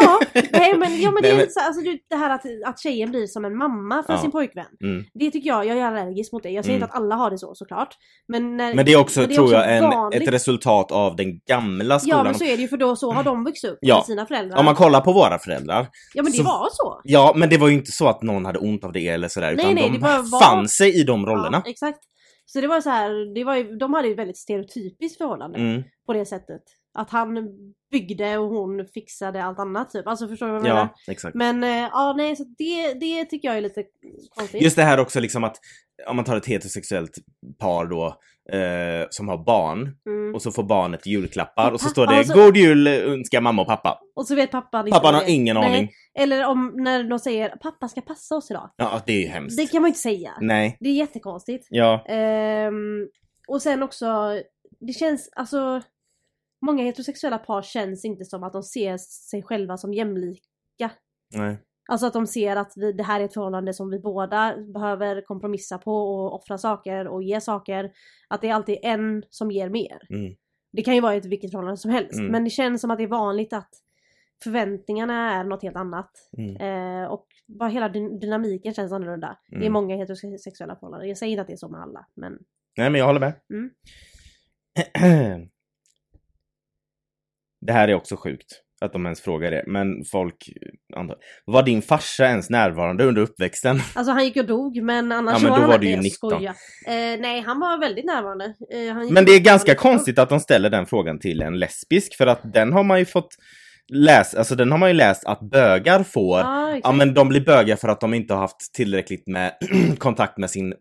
Ja, 0.02 0.20
nej 0.52 0.76
men, 0.78 1.00
ja, 1.00 1.10
men 1.10 1.22
det 1.22 1.28
är 1.30 1.46
så, 1.50 1.60
alltså, 1.60 1.82
det 2.10 2.16
här 2.16 2.30
att, 2.30 2.42
att 2.66 2.80
tjejen 2.80 3.10
blir 3.10 3.26
som 3.26 3.44
en 3.44 3.56
mamma 3.56 4.02
för 4.02 4.12
Ja. 4.12 4.18
sin 4.20 4.30
pojkvän. 4.30 4.66
Mm. 4.84 5.04
Det 5.14 5.30
tycker 5.30 5.48
jag, 5.48 5.66
jag 5.66 5.76
är 5.78 5.82
allergisk 5.84 6.32
mot 6.32 6.42
det. 6.42 6.50
Jag 6.50 6.64
säger 6.64 6.76
Mm. 6.76 6.86
inte 6.86 6.94
att 6.94 7.00
alla 7.02 7.14
har 7.14 7.30
det 7.30 7.38
så 7.38 7.54
såklart. 7.54 7.94
Men, 8.28 8.56
när, 8.56 8.74
Men 8.74 8.86
det 8.86 8.92
är 8.92 8.96
också, 9.00 9.20
det 9.20 9.32
är 9.32 9.34
tror 9.34 9.44
också 9.44 9.54
jag, 9.56 9.76
en, 9.76 9.82
vanligt. 9.84 10.22
ett 10.22 10.34
resultat 10.34 10.92
av 10.92 11.16
den 11.16 11.38
gamla 11.48 12.00
skolan. 12.00 12.18
Ja 12.18 12.24
men 12.24 12.34
så 12.34 12.44
är 12.44 12.56
det 12.56 12.62
ju 12.62 12.68
för 12.68 12.76
då 12.76 12.96
så 12.96 13.12
har 13.12 13.22
de 13.24 13.44
vuxit 13.44 13.70
upp 13.70 13.78
Ja. 13.80 13.96
med 13.96 14.04
sina 14.04 14.26
föräldrar. 14.26 14.58
Om 14.58 14.64
man 14.64 14.74
kollar 14.74 15.00
på 15.00 15.12
våra 15.12 15.38
föräldrar. 15.38 15.86
ja 16.14 16.22
men 16.22 16.32
det 16.32 16.38
så- 16.38 16.44
var 16.44 16.68
så. 16.72 17.00
Ja, 17.04 17.32
men 17.36 17.48
det 17.50 17.56
var 17.58 17.68
ju 17.68 17.74
inte 17.74 17.92
så 17.92 18.08
att 18.08 18.22
någon 18.22 18.44
hade 18.44 18.58
ont 18.58 18.84
av 18.84 18.92
det 18.92 19.08
eller 19.08 19.28
sådär. 19.28 19.46
Nej, 19.46 19.64
Utan 19.64 19.74
nej, 19.74 19.84
de 19.84 19.92
det 19.92 19.98
bara 19.98 20.22
var- 20.22 20.40
fann 20.40 20.68
sig 20.68 21.00
i 21.00 21.04
de 21.04 21.26
rollerna. 21.26 21.62
Ja, 21.64 21.70
exakt. 21.70 21.98
Så 22.46 22.60
det 22.60 22.66
var 22.66 22.80
så 22.80 22.90
här, 22.90 23.34
det 23.34 23.44
var 23.44 23.56
ju, 23.56 23.76
de 23.76 23.94
hade 23.94 24.08
ju 24.08 24.12
ett 24.12 24.18
väldigt 24.18 24.38
stereotypiskt 24.38 25.18
förhållande 25.18 25.58
Mm. 25.58 25.82
På 26.10 26.14
det 26.18 26.24
sättet. 26.26 26.62
Att 26.94 27.10
han 27.10 27.48
byggde 27.90 28.38
och 28.38 28.48
hon 28.48 28.86
fixade 28.94 29.44
allt 29.44 29.58
annat 29.58 29.90
typ. 29.90 30.06
Alltså 30.06 30.28
förstår 30.28 30.46
du 30.46 30.52
vad 30.52 30.60
jag 30.60 30.68
menar? 30.68 30.88
Ja, 31.06 31.12
exakt. 31.12 31.34
Men 31.34 31.64
eh, 31.64 31.70
ja 31.92 32.14
nej 32.16 32.36
så 32.36 32.44
det, 32.58 32.94
det 32.94 33.24
tycker 33.24 33.48
jag 33.48 33.56
är 33.56 33.60
lite 33.60 33.84
konstigt. 34.36 34.62
Just 34.62 34.76
det 34.76 34.82
här 34.82 35.00
också 35.00 35.20
liksom 35.20 35.44
att 35.44 35.56
om 36.08 36.16
man 36.16 36.24
tar 36.24 36.36
ett 36.36 36.46
heterosexuellt 36.46 37.10
par 37.58 37.86
då 37.86 38.06
eh, 38.56 39.06
som 39.10 39.28
har 39.28 39.44
barn 39.44 39.96
Mm. 40.06 40.34
och 40.34 40.42
så 40.42 40.50
får 40.50 40.62
barnet 40.62 41.06
julklappar 41.06 41.72
och 41.72 41.80
så 41.80 41.84
Pappa, 41.84 41.92
står 41.92 42.06
det 42.06 42.18
alltså- 42.18 42.34
God 42.34 42.56
Jul 42.56 42.86
önskar 42.86 43.40
mamma 43.40 43.62
och 43.62 43.68
pappa. 43.68 44.00
Och 44.16 44.26
så 44.26 44.34
vet 44.34 44.50
pappan 44.50 44.86
inte 44.86 44.98
Pappan 44.98 45.14
har 45.14 45.22
det 45.24 45.30
ingen 45.30 45.56
Nej. 45.56 45.66
aning. 45.68 45.90
Eller 46.18 46.46
om 46.46 46.72
när 46.76 47.04
de 47.04 47.18
säger 47.18 47.48
pappa 47.48 47.88
ska 47.88 48.00
passa 48.00 48.36
oss 48.36 48.50
idag. 48.50 48.70
Ja, 48.76 49.00
det 49.06 49.12
är 49.12 49.20
ju 49.20 49.26
hemskt. 49.28 49.56
Det 49.56 49.66
kan 49.66 49.82
man 49.82 49.88
ju 49.88 49.90
inte 49.90 50.00
säga. 50.00 50.30
Nej. 50.40 50.76
Det 50.80 50.88
är 50.88 50.94
jättekonstigt. 50.94 51.66
Ja. 51.70 52.04
Ehm, 52.08 53.08
och 53.48 53.62
sen 53.62 53.82
också, 53.82 54.06
det 54.80 54.92
känns 54.92 55.30
alltså 55.36 55.82
Många 56.62 56.84
heterosexuella 56.84 57.38
par 57.38 57.62
känns 57.62 58.04
inte 58.04 58.24
som 58.24 58.42
att 58.42 58.52
de 58.52 58.62
ser 58.62 58.96
sig 58.98 59.42
själva 59.42 59.76
som 59.76 59.94
jämlika. 59.94 60.90
Nej. 61.34 61.58
Alltså 61.88 62.06
att 62.06 62.12
de 62.12 62.26
ser 62.26 62.56
att 62.56 62.72
vi, 62.76 62.92
det 62.92 63.02
här 63.02 63.20
är 63.20 63.24
ett 63.24 63.34
förhållande 63.34 63.74
som 63.74 63.90
vi 63.90 63.98
båda 63.98 64.56
behöver 64.74 65.22
kompromissa 65.22 65.78
på 65.78 65.92
och 65.92 66.34
offra 66.34 66.58
saker 66.58 67.06
och 67.08 67.22
ge 67.22 67.40
saker. 67.40 67.92
Att 68.28 68.40
det 68.40 68.48
är 68.48 68.54
alltid 68.54 68.78
en 68.82 69.22
som 69.30 69.50
ger 69.50 69.68
mer. 69.68 69.98
Mm. 70.10 70.34
Det 70.72 70.82
kan 70.82 70.94
ju 70.94 71.00
vara 71.00 71.14
ett 71.14 71.24
vilket 71.26 71.50
förhållande 71.50 71.76
som 71.76 71.90
helst. 71.90 72.12
Mm. 72.18 72.32
Men 72.32 72.44
det 72.44 72.50
känns 72.50 72.80
som 72.80 72.90
att 72.90 72.98
det 72.98 73.04
är 73.04 73.08
vanligt 73.08 73.52
att 73.52 73.68
förväntningarna 74.44 75.34
är 75.34 75.44
något 75.44 75.62
helt 75.62 75.76
annat. 75.76 76.10
Mm. 76.38 76.56
Eh, 76.56 77.08
och 77.10 77.26
bara 77.46 77.68
hela 77.68 77.88
dy- 77.88 78.18
dynamiken 78.20 78.74
känns 78.74 78.92
annorlunda. 78.92 79.38
Det 79.48 79.56
är 79.56 79.60
Mm. 79.60 79.72
många 79.72 79.96
heterosexuella 79.96 80.74
förhållanden. 80.76 81.08
Jag 81.08 81.18
säger 81.18 81.30
inte 81.30 81.40
att 81.40 81.46
det 81.46 81.52
är 81.54 81.56
så 81.56 81.68
med 81.68 81.80
alla. 81.80 82.06
Men 82.14 82.38
Nej, 82.78 82.90
men 82.90 82.98
jag 82.98 83.06
håller 83.06 83.20
med. 83.20 83.32
Det 87.66 87.72
här 87.72 87.88
är 87.88 87.94
också 87.94 88.16
sjukt. 88.16 88.60
att 88.80 88.92
de 88.92 89.06
ens 89.06 89.20
frågar 89.20 89.50
det. 89.50 89.64
Men 89.66 90.04
folk 90.04 90.36
antar... 90.96 91.16
Var 91.44 91.62
din 91.62 91.82
farsa 91.82 92.24
ens 92.26 92.50
närvarande 92.50 93.04
under 93.04 93.22
uppväxten? 93.22 93.80
Alltså 93.94 94.12
han 94.12 94.24
gick 94.24 94.36
och 94.36 94.46
dog 94.46 94.82
men 94.82 95.12
annars 95.12 95.34
Ja, 95.34 95.38
men 95.48 95.52
då 95.52 95.60
han 95.60 95.68
var 95.70 95.78
du 95.78 95.86
ju 95.86 95.92
jag 95.92 96.02
19. 96.02 96.30
skojar. 96.30 96.54
Eh, 96.86 97.20
nej 97.20 97.40
han 97.40 97.60
var 97.60 97.80
väldigt 97.80 98.04
närvarande. 98.04 98.44
Eh, 98.44 99.12
Men 99.12 99.24
det 99.24 99.32
är 99.32 99.40
ganska 99.40 99.74
konstigt 99.74 100.18
att 100.18 100.28
de 100.28 100.40
ställer 100.40 100.70
den 100.70 100.86
frågan 100.86 101.18
till 101.18 101.42
en 101.42 101.58
lesbisk 101.58 102.16
för 102.16 102.26
att 102.26 102.52
den 102.52 102.72
har 102.72 102.82
man 102.84 102.98
ju 102.98 103.04
fått 103.04 103.36
läsa, 103.92 104.38
alltså 104.38 104.54
den 104.54 104.70
har 104.70 104.78
man 104.78 104.88
ju 104.88 104.94
läst 104.94 105.24
att 105.26 105.40
bögar 105.40 106.02
får 106.02 106.40
Ja, 106.40 106.68
exakt. 106.68 106.84
Ja 106.84 106.92
men 106.92 107.14
de 107.14 107.28
blir 107.28 107.40
bögar 107.40 107.76
för 107.76 107.88
att 107.88 108.00
de 108.00 108.14
inte 108.14 108.34
har 108.34 108.40
haft 108.40 108.72
tillräckligt 108.74 109.26
med 109.26 109.52
kontakt 109.98 110.38
med 110.38 110.50
sin 110.50 110.74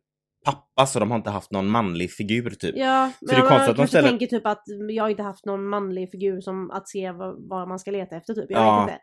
pappa 0.52 0.86
så 0.86 1.00
de 1.00 1.12
har 1.12 1.18
inte 1.18 1.30
haft 1.30 1.52
någon 1.52 1.68
manlig 1.70 2.12
figur 2.12 2.50
typ. 2.50 2.76
Ja, 2.78 3.12
det 3.22 3.36
är 3.36 3.40
konstigt 3.40 3.60
man 3.60 3.70
att 3.70 3.76
de 3.78 3.88
ställer- 3.88 4.10
tänker 4.10 4.28
typ 4.28 4.46
att 4.46 4.64
jag 4.90 5.04
har 5.04 5.10
inte 5.10 5.24
haft 5.24 5.46
någon 5.46 5.66
manlig 5.70 6.12
figur 6.12 6.42
som 6.42 6.72
att 6.72 6.88
se 6.90 7.12
vad, 7.12 7.50
vad 7.50 7.68
man 7.68 7.80
ska 7.80 7.92
leta 7.92 8.16
efter 8.16 8.34
typ. 8.34 8.46
Jag 8.50 8.62
Ja. 8.62 8.76
vet 8.86 8.92
inte. 8.94 9.02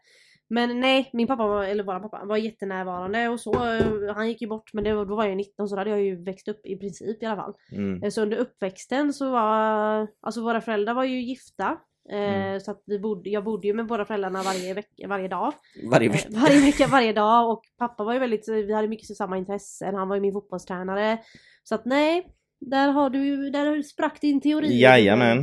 Men 0.49 0.81
nej, 0.81 1.11
min 1.13 1.27
pappa, 1.27 1.47
var, 1.47 1.65
eller 1.65 1.85
våran 1.85 2.03
pappa, 2.03 2.25
var 2.25 2.37
jättenärvarande 2.37 3.29
och 3.29 3.41
så. 3.41 3.53
eh, 3.75 4.15
Han 4.15 4.29
gick 4.29 4.43
ju 4.43 4.49
bort 4.49 4.71
men 4.73 4.85
det, 4.85 4.95
var- 4.95 5.05
då 5.07 5.17
var 5.17 5.25
jag 5.25 5.37
19 5.37 5.69
så 5.69 5.75
då 5.75 5.81
hade 5.81 5.91
jag 5.91 6.03
ju 6.03 6.25
växt 6.25 6.49
upp 6.49 6.67
i 6.67 6.77
princip 6.77 7.23
i 7.23 7.27
alla 7.27 7.37
fall. 7.37 7.55
Mm. 7.73 8.03
Eh, 8.03 8.11
Så 8.11 8.23
under 8.23 8.37
uppväxten 8.37 9.13
så 9.13 9.31
var, 9.31 10.07
alltså 10.23 10.43
våra 10.43 10.61
föräldrar 10.61 10.95
var 10.95 11.05
ju 11.05 11.21
gifta. 11.23 11.77
Eh, 12.11 12.17
Mm. 12.19 12.61
Så 12.61 12.71
att 12.71 12.83
vi 12.87 12.99
bodde, 12.99 13.31
jag 13.31 13.45
bodde 13.45 13.67
ju 13.67 13.75
med 13.75 13.87
båda 13.87 14.05
föräldrarna 14.05 14.43
varje, 14.43 14.75
vecka, 14.75 15.09
varje 15.09 15.29
dag. 15.29 15.53
Varje 15.91 16.09
Eh, 16.09 16.13
vecka. 16.13 16.29
varje 16.31 16.61
vecka, 16.61 16.87
varje 16.87 17.13
dag 17.13 17.51
och 17.51 17.63
pappa 17.79 18.05
var 18.05 18.13
ju 18.13 18.19
väldigt, 18.19 18.49
vi 18.49 18.73
hade 18.75 18.89
mycket 18.89 19.17
samma 19.17 19.39
intressen, 19.39 19.95
han 19.95 20.09
var 20.09 20.17
ju 20.17 20.23
min 20.23 20.33
fotbollstränare. 20.33 21.19
Så 21.63 21.75
att 21.75 21.85
nej, 21.85 22.27
där 22.61 22.89
har 22.89 23.11
du, 23.11 23.51
där 23.51 23.83
sprack 23.83 24.21
din 24.21 24.41
teori. 24.41 24.81
Jajamän. 24.81 25.39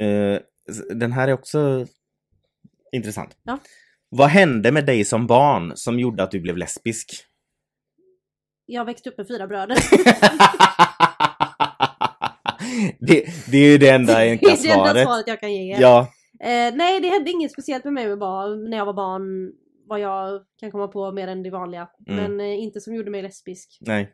Eh, 0.00 0.38
den 0.94 1.12
här 1.12 1.28
är 1.28 1.32
också 1.32 1.86
intressant. 2.92 3.36
Ja. 3.42 3.58
Vad 4.08 4.28
hände 4.28 4.72
med 4.72 4.86
dig 4.86 5.04
som 5.04 5.26
barn 5.26 5.72
som 5.76 5.98
gjorde 5.98 6.22
att 6.22 6.30
du 6.30 6.40
blev 6.40 6.56
lesbisk? 6.56 7.10
Jag 8.66 8.84
växte 8.84 9.10
upp 9.10 9.18
med 9.18 9.28
fyra 9.28 9.46
bröder. 9.46 9.76
det, 13.00 13.24
det 13.50 13.56
är 13.58 13.70
ju 13.72 13.78
det 13.78 13.88
enda 13.88 14.12
det 14.18 14.30
enkla 14.30 14.50
är 14.50 14.62
det 14.62 14.70
enda 14.70 14.84
svaret. 14.84 15.06
svaret 15.06 15.24
jag 15.26 15.40
kan 15.40 15.52
ge. 15.52 15.76
Ja, 15.80 16.08
Eh, 16.42 16.74
nej, 16.74 17.00
det 17.00 17.08
hände 17.08 17.30
inget 17.30 17.52
speciellt 17.52 17.84
med 17.84 17.92
mig 17.92 18.08
med 18.08 18.18
barn, 18.18 18.70
när 18.70 18.76
jag 18.76 18.86
var 18.86 18.92
barn. 18.94 19.52
Vad 19.86 20.00
jag 20.00 20.42
kan 20.60 20.70
komma 20.70 20.88
på 20.88 21.12
mer 21.12 21.28
än 21.28 21.42
det 21.42 21.50
vanliga. 21.50 21.88
Mm. 22.08 22.22
Men 22.36 22.40
eh, 22.40 22.62
inte 22.62 22.80
som 22.80 22.94
gjorde 22.94 23.10
mig 23.10 23.22
lesbisk. 23.22 23.78
nej. 23.80 24.12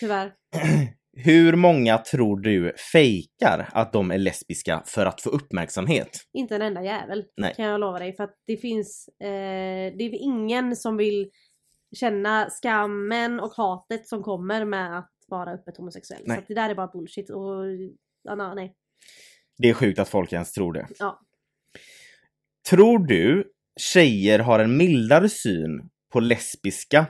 Tyvärr. 0.00 0.32
Hur 1.16 1.56
många 1.56 1.98
tror 1.98 2.40
du 2.40 2.72
fejkar 2.92 3.68
att 3.72 3.92
de 3.92 4.10
är 4.10 4.18
lesbiska 4.18 4.82
för 4.86 5.06
att 5.06 5.20
få 5.20 5.30
uppmärksamhet? 5.30 6.08
Inte 6.32 6.54
en 6.56 6.62
enda 6.62 6.82
jävel. 6.82 7.24
Nej. 7.36 7.54
Kan 7.56 7.64
jag 7.64 7.80
lova 7.80 7.98
dig. 7.98 8.16
För 8.16 8.24
att 8.24 8.34
det 8.46 8.56
finns, 8.56 9.08
eh, 9.20 9.96
det 9.98 10.04
är 10.04 10.22
ingen 10.22 10.76
som 10.76 10.96
vill 10.96 11.30
känna 11.96 12.50
skammen 12.50 13.40
och 13.40 13.52
hatet 13.56 14.08
som 14.08 14.22
kommer 14.22 14.64
med 14.64 14.98
att 14.98 15.11
vara 15.32 15.52
öppet 15.52 15.76
homosexuell. 15.76 16.22
Nej. 16.26 16.36
Så 16.36 16.44
det 16.48 16.54
där 16.54 16.70
är 16.70 16.74
bara 16.74 16.86
bullshit 16.86 17.30
och 17.30 17.64
ja, 18.22 18.54
nej. 18.54 18.74
Det 19.58 19.68
är 19.68 19.74
sjukt 19.74 19.98
att 19.98 20.08
folk 20.08 20.32
ens 20.32 20.52
tror 20.52 20.72
det. 20.72 20.86
Ja. 20.98 21.20
Tror 22.70 22.98
du 22.98 23.52
tjejer 23.80 24.38
har 24.38 24.58
en 24.58 24.76
mildare 24.76 25.28
syn 25.28 25.88
på 26.12 26.20
lesbiska 26.20 27.06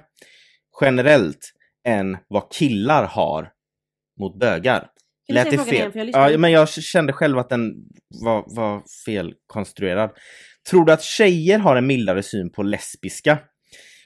generellt 0.81 1.53
än 1.85 2.19
vad 2.29 2.53
killar 2.53 3.07
har 3.07 3.53
mot 4.21 4.39
bögar? 4.39 4.91
Kan 5.27 5.35
Lät 5.35 5.51
det 5.51 5.59
fel? 5.59 5.75
igen? 5.75 6.11
Jag 6.13 6.33
ja, 6.33 6.39
men 6.39 6.53
jag 6.53 6.69
kände 6.69 7.13
själv 7.13 7.39
att 7.39 7.49
den 7.49 7.75
var, 8.25 8.57
var 8.57 8.83
felkonstruerad. 9.05 10.11
Tror 10.71 10.85
du 10.85 10.93
att 10.93 11.03
tjejer 11.03 11.59
har 11.59 11.77
en 11.77 11.87
mildare 11.87 12.23
syn 12.23 12.53
på 12.53 12.63
lesbiska 12.63 13.39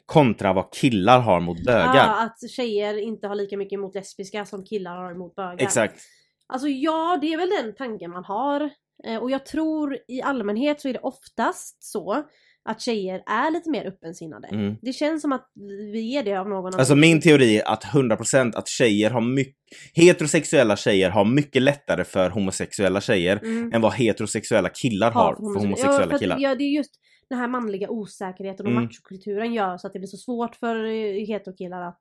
kontra 0.07 0.53
vad 0.53 0.73
killar 0.73 1.21
har 1.21 1.41
mot 1.41 1.65
bögar? 1.65 1.95
Ja, 1.95 2.23
att 2.25 2.51
tjejer 2.51 2.99
inte 2.99 3.27
har 3.29 3.35
lika 3.35 3.57
mycket 3.57 3.77
emot 3.77 3.95
lesbiska 3.95 4.45
som 4.45 4.65
killar 4.65 4.97
har 4.97 5.11
emot 5.13 5.35
bögar. 5.35 5.63
Exakt. 5.63 6.03
Alltså 6.49 6.69
ja, 6.69 7.19
det 7.21 7.33
är 7.33 7.37
väl 7.37 7.51
den 7.63 7.75
tanken 7.75 8.11
man 8.11 8.25
har. 8.25 8.71
Eh, 9.07 9.17
och 9.17 9.31
jag 9.31 9.47
tror 9.47 9.99
i 10.09 10.23
allmänhet 10.23 10.81
så 10.81 10.89
är 10.89 10.93
det 10.93 10.99
oftast 10.99 11.85
så 11.85 12.25
att 12.69 12.81
tjejer 12.81 13.23
är 13.27 13.51
lite 13.51 13.71
mer 13.71 13.87
öppensinnade. 13.87 14.49
Mm. 14.49 14.77
Det 14.83 14.93
känns 14.93 15.23
som 15.23 15.33
att 15.33 15.47
vi 15.93 16.17
är 16.17 16.23
det 16.23 16.35
av 16.35 16.49
någon 16.49 16.75
Alltså 16.75 16.97
min 16.97 17.21
teori 17.21 17.59
är 17.59 17.69
att 17.69 17.85
100% 17.85 18.57
att 18.57 18.69
tjejer 18.69 19.11
har 19.11 19.21
mycket, 19.21 19.55
heterosexuella 19.95 20.77
tjejer 20.77 21.11
har 21.11 21.25
mycket 21.25 21.63
lättare 21.63 22.05
för 22.05 22.31
homosexuella 22.31 23.01
tjejer 23.01 23.41
Mm. 23.43 23.73
än 23.73 23.81
vad 23.81 23.95
heterosexuella 23.95 24.69
killar 24.69 25.11
har 25.11 25.35
för 25.35 25.43
Ja, 25.43 25.61
homosexuella 25.61 26.07
för 26.07 26.15
att, 26.15 26.21
killar. 26.21 26.37
Ja, 26.41 26.55
det 26.55 26.65
är 26.65 26.77
just 26.77 26.91
den 27.31 27.39
här 27.39 27.49
manliga 27.49 27.91
osäkerheten 27.91 28.67
och 28.67 28.73
Mm. 28.73 28.85
machokulturen 28.85 29.53
gör 29.55 29.77
så 29.77 29.87
att 29.87 29.93
det 29.93 29.99
blir 29.99 30.07
så 30.09 30.17
svårt 30.17 30.57
för 30.57 30.85
eh, 30.85 31.27
heterokillar 31.27 31.83
att 31.83 32.01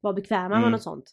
vara 0.00 0.14
bekväma 0.14 0.46
Mm. 0.46 0.60
med 0.62 0.70
något 0.72 0.82
sånt. 0.82 1.04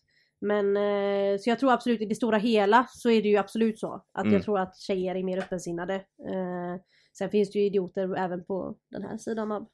Men 0.42 0.78
eh, 0.78 1.38
så 1.40 1.50
jag 1.50 1.60
tror 1.60 1.72
absolut 1.74 2.02
i 2.02 2.06
det 2.06 2.16
stora 2.16 2.38
hela 2.38 2.86
så 2.90 3.10
är 3.10 3.22
det 3.22 3.30
ju 3.30 3.38
absolut 3.38 3.80
så. 3.80 3.94
Att 4.14 4.24
Mm. 4.24 4.34
jag 4.34 4.44
tror 4.44 4.60
att 4.60 4.78
tjejer 4.78 5.16
är 5.16 5.24
mer 5.24 5.38
öppensinnade. 5.38 5.96
Eh, 5.96 6.82
sen 7.18 7.30
finns 7.30 7.52
det 7.52 7.60
ju 7.60 7.66
idioter 7.66 8.18
även 8.18 8.46
på 8.46 8.76
den 8.92 9.04
här 9.04 9.18
sidan 9.18 9.52
av 9.52 9.68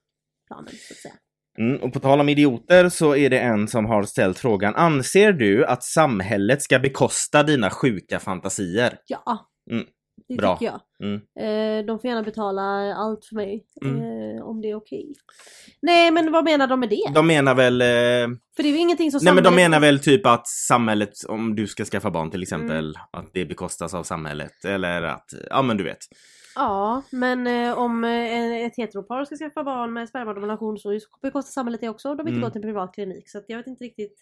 planen 0.48 0.68
så 0.74 0.94
att 0.94 0.98
säga. 0.98 1.14
Mm, 1.58 1.82
och 1.82 1.94
på 1.94 2.00
tal 2.00 2.20
om 2.20 2.30
idioter 2.30 2.90
så 2.90 3.16
är 3.16 3.30
det 3.30 3.40
en 3.40 3.68
som 3.68 3.86
har 3.86 4.04
ställt 4.04 4.40
frågan 4.40 4.76
Anser 4.76 5.32
du 5.34 5.66
att 5.66 5.84
samhället 5.84 6.62
ska 6.62 6.80
bekosta 6.80 7.44
dina 7.44 7.70
sjuka 7.70 8.20
fantasier? 8.20 9.00
Ja, 9.08 9.50
Mm, 9.72 9.86
det 10.36 10.42
bra. 10.42 10.58
tycker 10.58 10.72
jag. 10.72 10.82
Mm. 11.04 11.16
Eh, 11.40 11.86
de 11.86 12.00
får 12.00 12.08
gärna 12.10 12.24
betala 12.24 12.94
allt 12.96 13.26
för 13.26 13.36
mig. 13.36 13.66
Mm. 13.86 13.96
Eh, 14.38 14.44
om 14.44 14.62
det 14.62 14.70
är 14.70 14.76
okej. 14.76 15.14
Nej 15.82 16.12
men 16.12 16.32
vad 16.32 16.44
menar 16.44 16.68
de 16.68 16.80
med 16.80 16.90
det? 16.90 17.12
De 17.16 17.28
menar 17.28 17.56
väl... 17.56 17.82
Eh... 17.82 17.88
För 18.56 18.64
det 18.64 18.70
är 18.70 18.72
ju 18.74 18.78
ingenting 18.78 19.12
som 19.12 19.20
Nej 19.24 19.34
men 19.34 19.44
de 19.44 19.56
menar 19.56 19.80
väl 19.80 20.00
typ 20.00 20.26
att 20.26 20.48
samhället, 20.48 21.10
om 21.28 21.56
du 21.56 21.68
ska 21.68 21.86
skaffa 21.86 22.12
barn 22.12 22.32
till 22.32 22.42
exempel, 22.42 22.86
Mm. 22.96 23.26
att 23.26 23.34
det 23.34 23.46
bekostas 23.46 23.94
av 23.94 24.04
samhället. 24.04 24.66
Eller 24.66 25.02
att, 25.02 25.26
ja 25.50 25.62
men 25.62 25.78
du 25.78 25.84
vet. 25.84 25.98
Ja, 26.56 27.04
men 27.12 27.48
eh, 27.48 27.78
om 27.78 28.04
eh, 28.04 28.66
ett 28.66 28.78
heteropar 28.78 29.26
ska 29.26 29.36
skaffa 29.36 29.64
barn 29.64 29.94
med 29.94 30.10
spermadonation 30.10 30.78
så 30.78 31.00
bekostar 31.22 31.52
samhället 31.52 31.82
det 31.82 31.90
också. 31.90 32.16
De 32.16 32.26
vill 32.26 32.34
inte 32.34 32.38
Mm. 32.38 32.42
gå 32.42 32.50
till 32.52 32.60
en 32.60 32.68
privat 32.68 32.94
klinik. 32.94 33.30
Så 33.30 33.42
jag 33.48 33.58
vet 33.58 33.68
inte 33.68 33.84
riktigt 33.84 34.20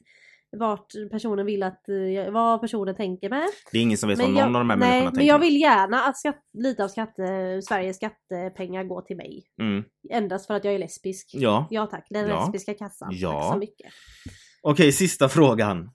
vart 0.57 0.87
personen 1.11 1.45
vill 1.45 1.63
att, 1.63 1.89
eh, 1.89 2.31
vad 2.33 2.61
personen 2.61 2.95
tänker 2.95 3.29
med. 3.29 3.47
Det 3.71 3.77
är 3.77 3.81
ingen 3.81 3.97
som 3.97 4.09
vet 4.09 4.19
vad 4.19 4.27
Men 4.29 4.33
någon 4.33 4.53
jag, 4.53 4.55
av 4.55 4.67
de 4.67 4.69
här 4.69 4.77
nej, 4.77 4.89
människorna 4.89 5.03
men 5.05 5.13
tänker. 5.13 5.27
jag 5.27 5.39
vill 5.39 5.61
gärna 5.61 6.03
att 6.03 6.17
skatt, 6.17 6.39
lite 6.57 6.83
av 6.83 6.87
skatte, 6.87 7.61
Sveriges 7.67 7.95
skattepengar 7.95 8.83
går 8.83 9.01
till 9.01 9.17
mig. 9.17 9.43
Mm. 9.61 9.83
Endast 10.11 10.47
för 10.47 10.53
att 10.53 10.63
jag 10.65 10.73
är 10.73 10.79
lesbisk. 10.79 11.29
Ja. 11.33 11.67
Ja 11.69 11.85
tack, 11.85 12.07
den 12.09 12.27
Ja. 12.29 12.41
lesbiska 12.45 12.73
kassan. 12.73 13.09
Ja. 13.11 13.41
Tack 13.41 13.53
så 13.53 13.59
mycket. 13.59 13.91
Okej, 14.61 14.91
sista 14.91 15.29
frågan. 15.29 15.89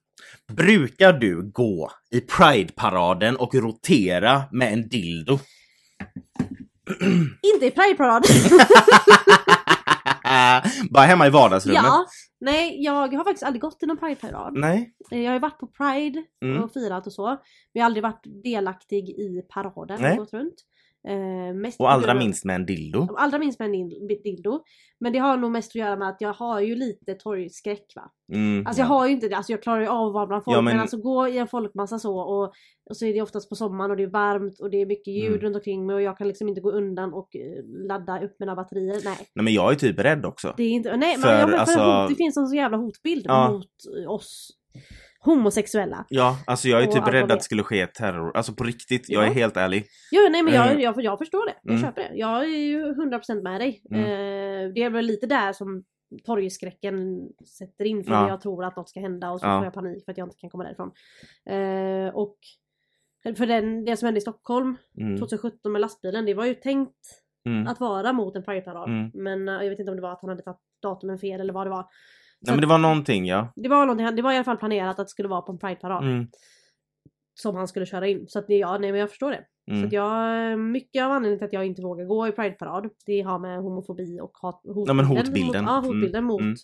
Brukar 0.52 1.12
du 1.12 1.50
gå 1.52 1.90
i 2.10 2.20
Pride-paraden 2.20 3.36
och 3.36 3.54
rotera 3.54 4.42
med 4.52 4.72
en 4.72 4.88
dildo? 4.88 5.38
Inte 7.54 7.66
i 7.66 7.70
Pride-parad. 7.70 8.22
Bara 10.90 11.04
hemma 11.04 11.26
i 11.26 11.30
vardagsrummet? 11.30 11.82
ja. 11.84 12.06
Nej, 12.44 12.84
jag 12.84 12.92
har 12.92 13.24
faktiskt 13.24 13.42
aldrig 13.42 13.60
gått 13.62 13.82
i 13.82 13.86
någon 13.86 13.96
Pride-parad. 13.98 14.52
Nej? 14.56 14.94
Jag 15.10 15.26
har 15.26 15.32
ju 15.32 15.38
varit 15.38 15.58
på 15.58 15.66
Pride 15.66 16.24
Mm. 16.44 16.62
och 16.62 16.72
firat 16.72 17.06
och 17.06 17.12
så. 17.12 17.26
Men 17.26 17.38
jag 17.72 17.82
har 17.82 17.86
aldrig 17.86 18.02
varit 18.02 18.22
delaktig 18.44 19.08
i 19.10 19.42
paraden 19.48 19.98
Nej. 20.00 20.16
gått 20.16 20.32
runt. 20.32 20.54
Eh, 21.08 21.72
Och 21.78 21.92
allra 21.92 22.14
minst 22.14 22.44
med 22.44 22.56
en 22.56 22.66
dildo? 22.66 23.08
Allra 23.18 23.38
minst 23.38 23.58
med 23.58 23.66
en 23.66 23.72
dil- 23.72 24.22
dildo. 24.24 24.62
Men 25.00 25.12
det 25.12 25.18
har 25.18 25.36
nog 25.36 25.50
mest 25.50 25.70
att 25.70 25.74
göra 25.74 25.96
med 25.96 26.08
att 26.08 26.20
jag 26.20 26.32
har 26.32 26.60
ju 26.60 26.74
lite 26.74 27.14
torgskräck 27.14 27.92
va. 27.96 28.10
Mm, 28.32 28.66
Alltså 28.66 28.80
jag 28.82 28.86
ja. 28.86 28.88
har 28.94 29.06
ju 29.06 29.12
inte 29.12 29.28
det, 29.28 29.36
alltså 29.36 29.52
jag 29.52 29.62
klarar 29.62 29.80
ju 29.80 29.86
av 29.86 30.06
att 30.06 30.12
vara 30.14 30.26
bland 30.26 30.44
folk 30.44 30.56
Ja, 30.56 30.60
men... 30.60 30.72
men- 30.74 30.80
alltså 30.80 30.96
gå 30.96 31.28
i 31.28 31.38
en 31.38 31.46
folkmassa 31.48 31.98
så 31.98 32.18
och, 32.18 32.52
och 32.90 32.96
så 32.96 33.06
är 33.06 33.12
det 33.12 33.22
oftast 33.22 33.48
på 33.48 33.54
sommaren 33.54 33.90
och 33.90 33.96
det 33.96 34.02
är 34.02 34.06
varmt 34.10 34.60
och 34.60 34.70
det 34.70 34.76
är 34.80 34.86
mycket 34.86 35.14
ljud 35.14 35.26
Mm. 35.28 35.40
runt 35.40 35.56
omkring 35.56 35.86
mig 35.86 35.94
och 35.96 36.02
jag 36.02 36.18
kan 36.18 36.28
liksom 36.28 36.48
inte 36.48 36.60
gå 36.60 36.70
undan 36.70 37.12
och 37.14 37.36
eh, 37.36 37.64
ladda 37.88 38.24
upp 38.24 38.36
mina 38.38 38.54
batterier. 38.56 39.00
Nej. 39.04 39.16
Nej 39.34 39.44
men 39.44 39.52
jag 39.54 39.72
är 39.72 39.76
typ 39.76 39.98
rädd 39.98 40.24
också. 40.26 40.54
Det 40.56 40.62
är 40.62 40.70
inte, 40.70 40.96
nej 40.96 41.16
men, 41.16 41.22
För, 41.22 41.38
men 41.38 41.48
för 41.48 41.56
alltså- 41.56 41.80
hot, 42.02 42.08
det 42.08 42.14
finns 42.14 42.36
en 42.36 42.46
så 42.46 42.54
jävla 42.56 42.76
hotbild 42.76 43.24
Ja. 43.28 43.50
mot 43.52 43.68
oss 44.08 44.50
homosexuella. 45.24 46.04
Ja, 46.08 46.36
alltså 46.46 46.68
jag 46.68 46.82
är 46.82 46.86
typ 46.86 47.08
rädd 47.08 47.22
att 47.22 47.28
det- 47.38 47.40
skulle 47.44 47.62
ske 47.62 47.86
terror. 47.86 48.36
Alltså 48.36 48.52
på 48.54 48.64
riktigt, 48.64 49.08
jag 49.08 49.24
Ja. 49.24 49.30
är 49.30 49.34
helt 49.34 49.56
ärlig. 49.56 49.86
Jo, 50.12 50.28
nej 50.30 50.42
men 50.42 50.54
jag, 50.54 50.66
Mm. 50.70 50.80
jag, 50.80 51.02
jag 51.04 51.18
förstår 51.18 51.46
det. 51.46 51.54
Jag 51.62 51.70
Mm. 51.74 51.82
köper 51.82 52.02
det. 52.02 52.10
Jag 52.14 52.42
är 52.44 52.58
ju 52.58 52.94
100% 52.94 53.42
med 53.42 53.60
dig. 53.60 53.82
Mm. 53.90 54.00
Eh, 54.04 54.72
det 54.74 54.82
är 54.82 54.90
väl 54.90 55.04
lite 55.06 55.26
där 55.26 55.52
som 55.52 55.84
torgskräcken 56.24 57.28
sätter 57.58 57.84
in 57.84 58.04
för 58.04 58.12
Ja. 58.12 58.28
jag 58.28 58.40
tror 58.40 58.64
att 58.64 58.76
något 58.76 58.88
ska 58.88 59.00
hända 59.00 59.30
och 59.30 59.40
så 59.40 59.46
Ja. 59.46 59.58
får 59.58 59.64
jag 59.64 59.74
panik 59.74 60.04
för 60.04 60.12
att 60.12 60.18
jag 60.18 60.26
inte 60.26 60.36
kan 60.38 60.50
komma 60.50 60.64
därifrån. 60.64 60.90
Eh, 61.46 62.14
och 62.14 62.36
för 63.36 63.46
den, 63.46 63.84
det 63.84 63.96
som 63.96 64.06
hände 64.06 64.18
i 64.18 64.20
Stockholm 64.20 64.76
Mm. 64.98 65.18
2017 65.18 65.72
med 65.72 65.80
lastbilen, 65.80 66.26
det 66.26 66.34
var 66.34 66.44
ju 66.46 66.54
tänkt 66.54 67.18
Mm. 67.46 67.66
att 67.66 67.80
vara 67.80 68.12
mot 68.12 68.36
en 68.36 68.42
Pride-parad. 68.42 68.88
Mm. 68.88 69.10
Men 69.14 69.48
eh, 69.48 69.54
jag 69.64 69.70
vet 69.70 69.78
inte 69.78 69.90
om 69.90 69.96
det 69.96 70.02
var 70.02 70.12
att 70.12 70.20
han 70.20 70.30
hade 70.30 70.42
tagit 70.42 70.58
datumen 70.82 71.18
fel 71.18 71.40
eller 71.40 71.52
vad 71.52 71.66
det 71.66 71.70
var. 71.70 71.86
Nej 72.42 72.54
men 72.54 72.60
det 72.60 72.66
var 72.66 72.78
någonting 72.78 73.26
ja. 73.26 73.52
Det 73.56 73.68
var, 73.68 73.86
någonting, 73.86 74.16
det 74.16 74.22
var 74.22 74.32
i 74.32 74.36
alla 74.36 74.44
fall 74.44 74.56
planerat 74.56 74.98
att 74.98 75.06
det 75.06 75.10
skulle 75.10 75.28
vara 75.28 75.42
på 75.42 75.52
en 75.52 75.58
Pride-parad 75.58 76.04
Mm. 76.04 76.26
som 77.34 77.56
han 77.56 77.68
skulle 77.68 77.86
köra 77.86 78.08
in. 78.08 78.24
Så 78.28 78.38
att 78.38 78.46
det, 78.46 78.56
ja, 78.56 78.78
nej 78.78 78.90
men 78.92 79.00
jag 79.00 79.10
förstår 79.10 79.30
det. 79.30 79.44
Så 79.66 79.72
Mm. 79.72 79.86
att 79.86 79.92
jag, 79.92 80.58
mycket 80.58 81.04
av 81.04 81.10
anledningen 81.12 81.38
till 81.38 81.46
att 81.46 81.52
jag 81.52 81.66
inte 81.66 81.82
vågar 81.82 82.04
gå 82.04 82.28
i 82.28 82.32
Pride-parad, 82.32 82.90
det 83.06 83.20
har 83.20 83.38
med 83.38 83.58
homofobi 83.58 84.20
och 84.20 84.30
hat, 84.34 84.60
hotbilden, 84.64 84.84
Ja, 84.86 84.94
men 84.94 85.04
hotbilden. 85.06 85.64
Mot, 85.64 85.70
ja, 85.72 85.78
hotbilden 85.80 86.14
Mm, 86.24 86.26
mot 86.26 86.40
mm. 86.40 86.54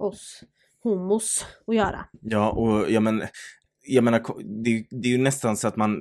oss 0.00 0.42
homos 0.82 1.46
att 1.66 1.74
göra. 1.76 2.04
Ja, 2.20 2.50
och 2.50 2.90
jag 2.90 3.02
men, 3.02 3.22
jag 3.86 4.04
menar, 4.04 4.20
det, 4.64 4.86
det 4.90 5.08
är 5.08 5.12
ju 5.12 5.18
nästan 5.18 5.56
så 5.56 5.68
att 5.68 5.76
man 5.76 5.98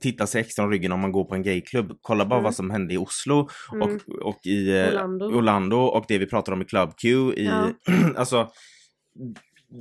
tittar 0.00 0.26
sig 0.26 0.40
extra 0.40 0.64
om 0.64 0.70
ryggen 0.70 0.92
om 0.92 1.00
man 1.00 1.12
går 1.12 1.24
på 1.24 1.34
en 1.34 1.42
gayklubb. 1.42 1.98
Kolla 2.00 2.26
bara 2.26 2.34
Mm. 2.38 2.44
vad 2.44 2.54
som 2.54 2.70
hände 2.70 2.94
i 2.94 2.96
Oslo 2.98 3.48
Mm. 3.72 3.82
och, 3.82 4.08
och 4.26 4.46
i 4.46 4.70
eh, 4.80 4.88
Orlando. 4.88 5.24
Orlando 5.26 5.76
och 5.76 6.04
det 6.08 6.18
vi 6.18 6.26
pratar 6.26 6.52
om 6.52 6.62
i 6.62 6.64
Club 6.64 6.96
Q. 6.96 7.08
I, 7.36 7.44
Ja. 7.44 7.70
alltså, 8.16 8.50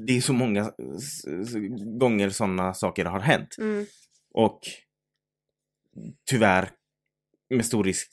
det 0.08 0.18
är 0.18 0.22
så 0.22 0.34
många 0.34 0.72
gånger 2.00 2.30
sådana 2.30 2.74
saker 2.74 3.06
har 3.06 3.20
hänt. 3.20 3.56
Mm. 3.60 3.86
Och 4.34 4.60
tyvärr, 6.30 6.70
med 7.50 7.66
stor 7.66 7.84
risk, 7.84 8.10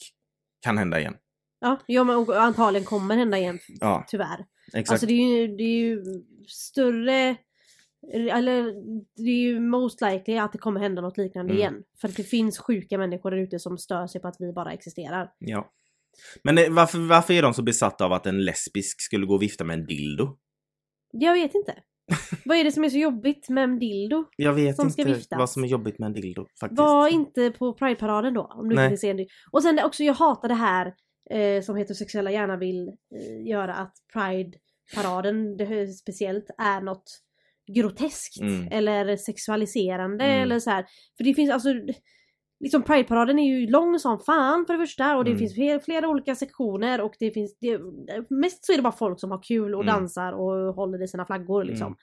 kan 0.63 0.79
hända 0.79 1.01
igen. 1.01 1.15
Ja, 1.61 1.81
ja 1.87 2.05
men 2.05 2.31
antagligen 2.31 2.87
kommer 2.87 3.17
hända 3.17 3.39
igen 3.39 3.59
Ja, 3.81 4.05
tyvärr. 4.09 4.45
exakt. 4.75 4.91
Alltså 4.91 5.07
det 5.07 5.13
är 5.13 5.39
ju, 5.41 5.57
det 5.57 5.63
är 5.63 5.79
ju 5.79 6.05
större 6.49 7.37
eller 8.13 8.63
det 9.17 9.31
är 9.31 9.41
ju 9.43 9.61
most 9.61 10.01
likely 10.01 10.37
att 10.39 10.53
det 10.53 10.59
kommer 10.59 10.81
hända 10.81 11.03
något 11.03 11.19
liknande 11.19 11.53
Mm. 11.53 11.61
igen. 11.61 11.83
För 12.01 12.09
att 12.09 12.17
det 12.17 12.23
finns 12.23 12.59
sjuka 12.59 12.99
människor 12.99 13.31
där 13.31 13.39
ute 13.39 13.59
som 13.59 13.79
stör 13.79 14.07
sig 14.07 14.21
på 14.21 14.29
att 14.29 14.37
vi 14.39 14.53
bara 14.53 14.73
existerar. 14.73 15.31
Ja. 15.39 15.73
Men 16.45 16.75
varför, 16.75 16.99
varför 17.09 17.35
är 17.35 17.43
de 17.43 17.55
så 17.55 17.63
besatta 17.63 18.05
av 18.05 18.13
att 18.13 18.27
en 18.27 18.45
lesbisk 18.45 19.01
skulle 19.01 19.27
gå 19.27 19.35
och 19.35 19.43
vifta 19.43 19.65
med 19.65 19.79
en 19.79 19.87
dildo? 19.87 20.37
Jag 21.13 21.33
vet 21.33 21.55
inte. 21.55 21.75
Vad 22.45 22.57
är 22.59 22.65
det 22.65 22.73
som 22.73 22.85
är 22.85 22.89
så 22.89 22.99
jobbigt 22.99 23.49
med 23.49 23.65
en 23.65 23.79
dildo? 23.79 24.25
Jag 24.37 24.53
vet 24.53 24.79
inte 24.79 25.05
viftas. 25.05 25.39
vad 25.39 25.51
som 25.51 25.65
är 25.65 25.69
jobbigt 25.69 25.99
med 25.99 26.07
en 26.07 26.13
dildo 26.13 26.47
faktiskt. 26.61 26.79
Var 26.81 27.09
inte 27.09 27.51
på 27.51 27.73
Pride-paraden 27.75 28.35
då. 28.35 28.43
Om 28.43 28.69
du 28.69 28.75
Nej. 28.75 28.85
inte 28.85 28.91
vill 28.91 28.99
se 29.01 29.11
en 29.11 29.17
dildo. 29.17 29.31
Och 29.51 29.63
sen 29.63 29.79
också, 29.85 30.03
jag 30.05 30.15
hatar 30.15 30.49
det 30.49 30.55
här 30.55 30.95
eh, 31.31 31.63
som 31.63 31.77
heterosexuella 31.77 32.31
gärna 32.31 32.57
vill 32.57 32.89
eh, 32.89 33.47
göra 33.49 33.75
att 33.75 33.93
Pride-paraden 34.13 35.59
speciellt 35.93 36.47
är 36.59 36.81
något 36.81 37.21
groteskt 37.75 38.41
Mm. 38.41 38.69
eller 38.71 39.17
sexualiserande 39.17 40.25
Mm. 40.25 40.43
eller 40.43 40.59
så 40.59 40.71
här. 40.71 40.87
För 41.17 41.25
det 41.25 41.35
finns 41.35 41.51
alltså 41.51 41.69
Liksom 42.63 42.83
Pride-paraden 42.83 43.39
är 43.39 43.59
ju 43.59 43.67
lång 43.67 43.99
som 43.99 44.19
fan 44.19 44.67
för 44.67 44.73
det 44.73 44.79
första 44.87 45.17
och 45.17 45.25
det 45.25 45.31
Mm. 45.31 45.39
finns 45.39 45.55
flera, 45.55 45.81
flera 45.81 46.09
olika 46.09 46.35
sektioner 46.35 47.01
och 47.01 47.15
det 47.19 47.31
finns 47.31 47.59
det, 47.59 47.81
Mest 48.31 48.65
så 48.65 48.73
är 48.73 48.77
det 48.77 48.83
bara 48.83 48.93
folk 48.93 49.21
som 49.21 49.31
har 49.31 49.43
kul 49.43 49.75
och 49.75 49.83
Mm. 49.83 49.95
dansar 49.95 50.33
och 50.33 50.75
håller 50.75 51.03
i 51.03 51.09
sina 51.09 51.27
flaggor 51.27 51.65
liksom. 51.65 51.87
Mm. 51.87 51.97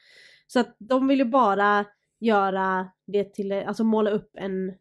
Så 0.48 0.60
att 0.60 0.76
de 0.80 1.08
vill 1.08 1.20
ju 1.20 1.26
bara 1.26 1.86
göra 2.20 2.88
det 3.08 3.34
till, 3.34 3.52
alltså 3.52 3.84
måla 3.84 4.10
upp 4.12 4.30
en 4.38 4.74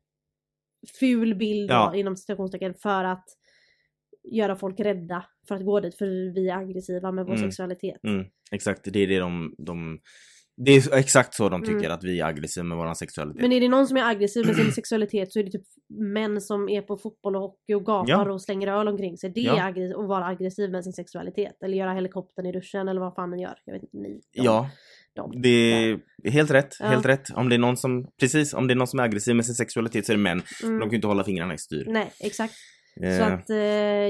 ful 1.01 1.35
bild 1.35 1.71
Ja. 1.71 1.91
då, 1.93 1.99
inom 1.99 2.17
citationstecken 2.17 2.75
för 2.75 3.05
att 3.05 3.25
göra 4.33 4.57
folk 4.57 4.81
rädda 4.81 5.25
för 5.49 5.55
att 5.55 5.65
gå 5.65 5.81
dit 5.81 5.95
för 5.99 6.35
vi 6.35 6.49
är 6.49 6.57
aggressiva 6.57 7.13
med 7.13 7.25
vår 7.27 7.35
Mm. 7.35 7.45
sexualitet. 7.51 8.05
Mm, 8.05 8.27
exakt, 8.51 8.93
det 8.93 8.99
är 9.01 9.07
det 9.07 9.19
de, 9.19 9.55
de... 9.59 10.01
Det 10.65 10.71
är 10.77 10.95
exakt 10.95 11.35
så 11.35 11.49
de 11.49 11.61
tycker 11.63 11.79
Mm. 11.79 11.93
att 11.93 12.05
vi 12.05 12.21
är 12.21 12.25
aggressiva 12.27 12.65
med 12.65 12.79
vår 12.79 12.95
sexualitet. 12.95 13.43
Men 13.43 13.53
är 13.53 13.61
det 13.61 13.69
någon 13.69 13.87
som 13.87 13.97
är 13.97 14.11
aggressiv 14.11 14.47
med 14.47 14.57
sin 14.57 14.73
sexualitet 14.73 15.33
så 15.33 15.39
är 15.39 15.45
det 15.45 15.51
typ 15.51 15.63
män 16.15 16.41
som 16.41 16.69
är 16.69 16.83
på 16.83 16.97
fotboll 16.97 17.37
och 17.37 17.43
hockey 17.43 17.75
och 17.75 17.87
gapar 17.87 18.11
Ja. 18.11 18.33
och 18.33 18.43
slänger 18.43 18.69
öl 18.69 18.89
omkring 18.89 19.17
sig. 19.19 19.31
Det 19.31 19.41
Ja. 19.41 19.57
är 19.63 19.67
aggressiv, 19.69 19.97
att 19.97 20.09
vara 20.09 20.27
aggressiv 20.27 20.71
med 20.71 20.85
sin 20.85 20.93
sexualitet. 20.93 21.63
Eller 21.65 21.77
göra 21.77 21.93
helikoptern 21.95 22.47
i 22.47 22.53
duschen 22.53 22.89
eller 22.89 23.01
vad 23.01 23.15
fan 23.15 23.31
den 23.31 23.41
gör. 23.41 23.55
Jag 23.65 23.73
vet 23.75 23.83
inte, 23.83 23.97
ni. 23.97 24.09
de- 24.09 24.43
Ja, 24.45 24.71
de. 25.15 25.43
det 25.43 25.49
är 25.49 26.31
helt 26.31 26.51
rätt. 26.51 26.77
Ja. 26.81 26.87
Helt 26.87 27.07
rätt. 27.07 27.31
Om 27.35 27.49
det 27.49 27.55
är 27.57 27.59
någon 27.59 27.77
som, 27.77 28.07
precis, 28.21 28.55
om 28.55 28.67
det 28.67 28.75
är 28.75 28.77
någon 28.77 28.87
som 28.87 28.99
är 29.01 29.05
aggressiv 29.05 29.37
med 29.37 29.47
sin 29.47 29.55
sexualitet 29.55 30.07
så 30.07 30.13
är 30.13 30.17
det 30.17 30.23
män. 30.23 30.43
Mm. 30.63 30.75
De 30.79 30.81
kan 30.81 30.91
ju 30.91 30.97
inte 30.97 31.07
hålla 31.09 31.25
fingrarna 31.25 31.55
i 31.55 31.59
styr. 31.59 31.85
Nej, 31.89 32.11
exakt. 32.21 32.55
Så 32.97 33.03
Eh, 33.05 33.35
att, 33.35 33.51
eh, 33.51 33.57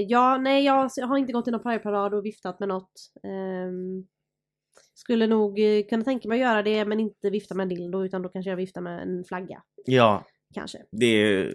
ja, 0.08 0.38
nej 0.38 0.64
jag 0.64 0.90
har 1.08 1.16
inte 1.18 1.32
gått 1.32 1.48
i 1.48 1.50
någon 1.50 1.62
Pride-parad 1.62 2.14
och 2.14 2.24
viftat 2.24 2.60
med 2.60 2.68
något. 2.68 2.92
Ehm, 3.24 4.06
skulle 4.98 5.26
nog 5.26 5.58
eh, 5.60 5.82
kunna 5.88 6.04
tänka 6.04 6.28
mig 6.28 6.42
att 6.42 6.48
göra 6.48 6.62
det 6.62 6.84
men 6.84 7.00
inte 7.00 7.30
vifta 7.30 7.54
med 7.54 7.62
en 7.64 7.68
dildo 7.68 8.04
utan 8.04 8.22
då 8.22 8.28
kanske 8.28 8.50
jag 8.50 8.56
viftar 8.56 8.80
med 8.80 9.02
en 9.02 9.24
flagga. 9.24 9.62
ja, 9.84 10.24
Kanske. 10.54 10.78
det, 10.92 11.46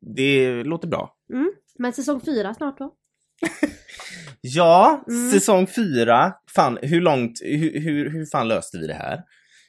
det 0.00 0.64
låter 0.64 0.88
bra. 0.88 1.16
Mm. 1.32 1.52
Men 1.78 1.92
säsong 1.92 2.20
fyra 2.20 2.54
snart 2.54 2.78
då? 2.78 2.94
Ja, 4.40 5.04
Mm. 5.08 5.30
säsong 5.30 5.66
fyra. 5.66 6.32
Fan, 6.54 6.78
hur 6.82 7.00
långt, 7.00 7.32
hur, 7.42 7.80
hur, 7.80 8.10
hur 8.10 8.26
fan 8.26 8.48
löste 8.48 8.78
vi 8.78 8.86
det 8.86 8.94
här? 8.94 9.20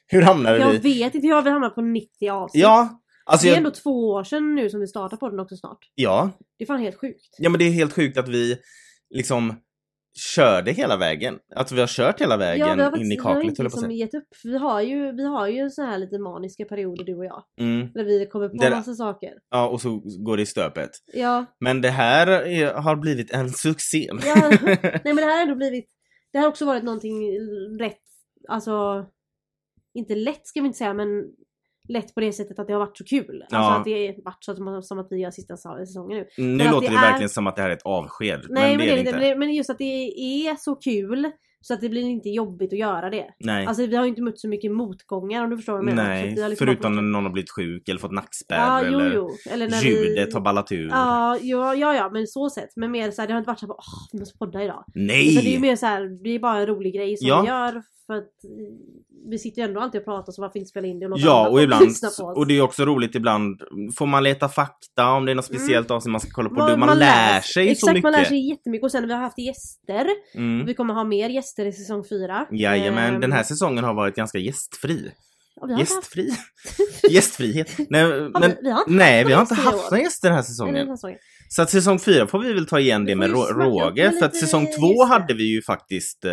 Hur 0.06 0.22
hamnade 0.22 0.58
Jag 0.58 0.70
vi? 0.70 0.78
vet 0.78 1.14
inte, 1.14 1.26
jag 1.26 1.42
har 1.42 1.50
hamnat 1.50 1.74
på 1.74 1.80
90 1.82 2.28
avsnitt. 2.30 2.62
Ja, 2.62 3.00
alltså 3.24 3.44
det 3.44 3.48
är 3.48 3.52
jag, 3.52 3.58
ändå 3.58 3.70
två 3.70 4.08
år 4.10 4.24
sedan 4.24 4.54
nu 4.54 4.70
som 4.70 4.80
vi 4.80 4.86
startar 4.86 5.16
på 5.16 5.28
den 5.30 5.40
också 5.40 5.56
snart. 5.56 5.78
ja. 5.94 6.30
Det 6.58 6.64
är 6.64 6.66
fan 6.66 6.80
helt 6.80 6.96
sjukt. 7.00 7.36
Ja 7.38 7.50
men 7.50 7.58
det 7.58 7.64
är 7.64 7.70
helt 7.70 7.92
sjukt 7.92 8.18
att 8.18 8.28
vi 8.28 8.58
liksom 9.14 9.54
körde 10.16 10.72
hela 10.72 10.96
vägen. 10.96 11.38
Att 11.54 11.72
vi 11.72 11.80
har 11.80 11.86
kört 11.86 12.20
hela 12.20 12.36
vägen 12.36 12.76
vi 12.76 12.82
har 12.82 12.96
in 12.96 13.06
i 13.06 13.08
vi 13.08 13.16
har 13.16 13.32
kaklet 13.34 13.50
inte 13.50 13.62
liksom 13.62 13.90
gett 13.90 14.14
upp. 14.14 14.28
Vi 14.44 14.58
har 14.58 14.80
ju, 14.80 15.12
vi 15.12 15.24
har 15.24 15.48
ju 15.48 15.70
så 15.70 15.82
här 15.82 15.98
lite 15.98 16.18
maniska 16.18 16.64
perioder 16.64 17.04
du 17.04 17.16
och 17.16 17.24
jag. 17.24 17.42
Mm. 17.60 17.92
Där 17.92 18.04
vi 18.04 18.26
kommer 18.26 18.48
på 18.48 18.56
Det 18.56 18.70
massa 18.70 18.94
saker. 18.94 19.32
Ja, 19.50 19.68
och 19.68 19.80
så 19.80 20.02
går 20.26 20.36
det 20.36 20.42
i 20.42 20.46
stöpet. 20.46 20.90
Ja, 21.12 21.44
Men 21.60 21.80
det 21.80 21.90
här 21.90 22.26
är, 22.26 22.74
har 22.74 22.96
blivit 22.96 23.32
en 23.32 23.50
succé. 23.50 24.08
Ja, 24.26 24.52
nej 24.62 25.00
men 25.04 25.16
det 25.16 25.24
här 25.24 25.34
har 25.34 25.42
ändå 25.42 25.54
blivit, 25.54 25.88
det 26.32 26.38
har 26.38 26.48
också 26.48 26.64
varit 26.64 26.84
någonting 26.84 27.38
rätt, 27.80 28.02
alltså 28.48 29.06
inte 29.94 30.14
lätt 30.14 30.46
ska 30.46 30.60
vi 30.60 30.66
inte 30.66 30.78
säga 30.78 30.94
men 30.94 31.08
lätt 31.88 32.14
på 32.14 32.20
det 32.20 32.32
sättet 32.32 32.58
att 32.58 32.66
det 32.66 32.72
har 32.72 32.80
varit 32.80 32.96
så 32.98 33.04
kul. 33.04 33.42
Alltså 33.42 33.56
Ja. 33.56 33.76
att 33.78 33.84
det 33.84 34.06
har 34.06 34.22
varit 34.24 34.44
så 34.44 34.52
att, 34.78 34.84
som 34.86 34.98
att 34.98 35.06
vi 35.10 35.16
gör 35.16 35.30
sista 35.30 35.56
säsongen 35.56 36.18
nu. 36.18 36.44
nu 36.44 36.56
Men 36.56 36.66
att 36.66 36.72
låter 36.72 36.88
det 36.88 36.94
det, 36.94 36.98
är- 36.98 37.10
verkligen 37.10 37.28
som 37.30 37.46
att 37.46 37.56
det 37.56 37.62
här 37.62 37.68
är 37.70 37.74
ett 37.74 37.82
avsked. 37.84 38.46
Nej 38.48 38.76
men, 38.76 38.86
det, 38.86 38.92
är 38.92 38.96
är 38.96 38.98
inte. 38.98 39.18
Men, 39.18 39.38
men 39.38 39.54
just 39.54 39.70
att 39.70 39.78
det 39.78 39.84
är 39.84 40.56
så 40.56 40.74
kul 40.74 41.30
så 41.60 41.74
att 41.74 41.80
det 41.80 41.88
blir 41.88 42.02
inte 42.02 42.28
jobbigt 42.28 42.72
att 42.72 42.78
göra 42.78 43.10
det. 43.10 43.26
Nej. 43.38 43.66
Alltså 43.66 43.86
vi 43.86 43.96
har 43.96 44.04
ju 44.04 44.08
inte 44.08 44.22
mött 44.22 44.38
så 44.40 44.48
mycket 44.48 44.72
motgångar 44.72 45.44
om 45.44 45.50
du 45.50 45.56
förstår 45.56 45.72
vad 45.72 45.80
jag 45.80 45.84
menar. 45.84 46.02
Så 46.04 46.08
Nej, 46.08 46.32
att 46.32 46.40
har 46.42 46.48
liksom 46.48 46.66
förutom 46.66 46.94
när 46.96 47.02
någon 47.02 47.24
har 47.24 47.30
blivit 47.32 47.50
sjuk 47.50 47.88
eller 47.88 48.00
fått 48.00 48.12
nackspärr 48.12 48.56
Ja, 48.58 48.82
jo, 48.90 48.98
eller 49.00 49.14
jo. 49.14 49.30
Eller 49.50 49.68
när 49.70 49.82
ljudet 49.82 50.28
vi... 50.28 50.32
har 50.32 50.40
ballat 50.40 50.72
ur. 50.72 50.88
Ja, 50.88 51.38
ja, 51.42 51.74
ja, 51.74 51.94
ja, 51.94 52.10
men 52.12 52.26
så 52.26 52.50
sett. 52.50 52.76
Men 52.76 52.90
mer 52.90 53.10
såhär, 53.10 53.26
det 53.28 53.34
har 53.34 53.38
inte 53.38 53.48
varit 53.48 53.58
såhär, 53.60 53.72
åh, 53.74 54.08
vi 54.12 54.18
måste 54.18 54.38
podda 54.38 54.62
idag. 54.64 54.84
Nej! 54.94 55.32
Utan 55.32 55.44
det 55.44 55.50
är 55.50 55.54
ju 55.54 55.60
mer 55.60 55.76
såhär, 55.76 56.22
det 56.22 56.30
är 56.30 56.38
bara 56.38 56.58
en 56.58 56.66
rolig 56.66 56.94
grej 56.94 57.16
som 57.16 57.28
Ja. 57.28 57.40
vi 57.42 57.48
gör 57.48 57.82
för 58.06 58.14
att 58.14 58.30
vi 59.30 59.38
sitter 59.38 59.62
ju 59.62 59.68
ändå 59.68 59.80
alltid 59.80 59.98
och 60.00 60.04
pratar 60.04 60.32
så 60.32 60.42
varför 60.42 60.58
inte 60.58 60.68
spela 60.70 60.86
in 60.86 60.98
det 60.98 61.06
och 61.06 61.10
låta 61.10 61.22
Ja, 61.22 61.48
och 61.48 61.62
ibland, 61.62 61.90
och 62.36 62.46
det 62.46 62.58
är 62.58 62.60
också 62.60 62.84
roligt 62.84 63.14
ibland, 63.14 63.62
får 63.98 64.06
man 64.06 64.22
leta 64.22 64.48
fakta 64.48 65.10
om 65.10 65.24
det 65.26 65.32
är 65.32 65.34
något 65.34 65.44
speciellt 65.44 65.90
avsnitt 65.90 66.12
man 66.12 66.20
ska 66.20 66.30
kolla 66.30 66.48
på. 66.48 66.54
Man- 66.54 66.78
Man, 66.80 66.88
man 66.88 66.98
lär 66.98 67.40
sig 67.40 67.68
Exakt, 67.68 67.80
så 67.80 67.86
mycket. 67.92 68.02
man 68.02 68.12
lär 68.12 68.24
sig 68.24 68.48
jättemycket 68.48 68.84
och 68.84 68.90
sen 68.92 69.06
vi 69.06 69.12
har 69.12 69.20
haft 69.20 69.38
gäster. 69.38 70.06
Mm. 70.34 70.66
Vi 70.66 70.74
kommer 70.74 70.94
ha 70.94 71.04
mer 71.04 71.28
gäster 71.28 71.66
i 71.66 71.72
säsong 71.72 72.04
fyra. 72.08 72.46
Jajamän, 72.52 73.14
Ehm, 73.14 73.20
den 73.20 73.32
här 73.32 73.42
säsongen 73.42 73.84
har 73.84 73.94
varit 73.94 74.14
ganska 74.14 74.38
gästfri. 74.38 75.10
Gästfri? 75.78 76.30
Gästfrihet? 77.10 77.70
Nej, 77.90 78.04
men, 78.30 78.32
vi, 78.42 78.56
vi 78.62 78.70
har 78.70 78.80
inte 78.80 78.92
nej, 78.92 79.24
vi 79.24 79.32
har 79.32 79.38
haft 79.38 79.50
inte 79.50 79.62
haft 79.62 79.90
några 79.90 80.02
gäster 80.02 80.28
den 80.28 80.36
här 80.36 80.42
säsongen. 80.42 80.74
den 80.74 80.88
här 80.88 80.96
säsongen. 80.96 81.18
Så 81.48 81.62
att 81.62 81.70
säsong 81.70 81.98
fyra 81.98 82.26
får 82.26 82.38
vi 82.38 82.52
väl 82.52 82.66
ta 82.66 82.80
igen 82.80 83.04
det 83.04 83.14
med 83.16 83.30
råge. 83.30 84.12
För 84.18 84.26
att 84.26 84.36
säsong 84.36 84.66
två 84.80 85.04
hade 85.04 85.34
vi 85.34 85.44
ju 85.54 85.62
faktiskt 85.62 86.24
eh, 86.24 86.32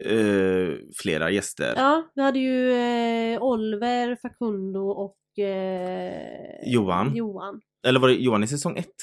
eh, 0.00 0.74
flera 1.02 1.30
gäster. 1.30 1.74
Ja, 1.76 2.10
vi 2.14 2.22
hade 2.22 2.38
ju 2.38 2.72
eh, 2.72 3.42
Oliver, 3.42 4.16
Facundo 4.22 4.88
och 4.88 5.44
eh, 5.44 6.72
Johan. 6.72 7.16
Johan. 7.16 7.60
Eller 7.86 8.00
var 8.00 8.08
det 8.08 8.14
Johan 8.14 8.44
i 8.44 8.46
säsong 8.46 8.78
ett? 8.78 8.94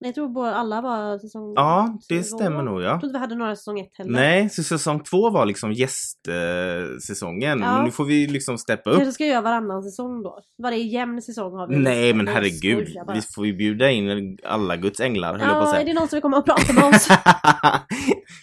Nej, 0.00 0.08
jag 0.08 0.14
tror 0.14 0.28
bara 0.28 0.54
alla 0.54 0.80
var 0.80 1.18
säsong 1.18 1.52
Ja, 1.56 1.98
det 2.08 2.22
säsong- 2.22 2.38
stämmer 2.38 2.62
nog 2.62 2.82
ja. 2.82 2.84
Jag 2.86 3.00
tror 3.00 3.08
inte 3.08 3.18
vi 3.18 3.20
hade 3.20 3.34
några 3.34 3.56
säsong 3.56 3.80
ett 3.80 3.90
heller. 3.98 4.12
Nej, 4.12 4.50
så 4.50 4.62
säsong 4.62 5.02
två 5.02 5.30
var 5.30 5.46
liksom 5.46 5.72
gästsäsongen. 5.72 7.00
Säsongen. 7.00 7.60
Ja. 7.60 7.76
Men 7.76 7.84
nu 7.84 7.90
får 7.90 8.04
vi 8.04 8.26
liksom 8.26 8.58
steppa 8.58 8.90
upp. 8.90 8.96
Kanske 8.96 9.12
ska 9.12 9.26
göra 9.26 9.40
varannan 9.40 9.82
säsong 9.82 10.22
då? 10.22 10.38
Varje 10.62 10.82
jämn 10.82 11.22
säsong 11.22 11.52
har 11.52 11.68
vi 11.68 11.76
Nej 11.76 12.14
men 12.14 12.28
herregud, 12.28 12.88
vi 13.14 13.20
får 13.34 13.46
ju 13.46 13.56
bjuda 13.56 13.90
in 13.90 14.36
alla 14.46 14.76
Guds 14.76 15.00
änglar 15.00 15.38
höll 15.38 15.40
jag 15.40 15.50
på 15.50 15.56
att 15.56 15.64
Ja, 15.64 15.70
är 15.70 15.74
säga. 15.74 15.84
det 15.94 16.00
någon 16.00 16.08
som 16.08 16.16
vill 16.16 16.22
komma 16.22 16.36
och 16.38 16.44
prata 16.46 16.72
med 16.72 16.84
oss? 16.84 17.08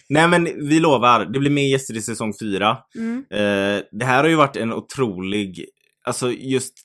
Nej 0.08 0.28
men 0.28 0.44
vi 0.44 0.80
lovar, 0.80 1.24
det 1.24 1.38
blir 1.38 1.50
mer 1.50 1.70
gäster 1.72 1.96
i 1.96 2.00
säsong 2.02 2.32
fyra. 2.40 2.76
Mm. 2.98 3.16
Eh, 3.30 3.82
det 3.92 4.04
här 4.04 4.22
har 4.22 4.28
ju 4.28 4.36
varit 4.36 4.56
en 4.56 4.72
otrolig, 4.72 5.64
alltså 6.06 6.32
just, 6.32 6.82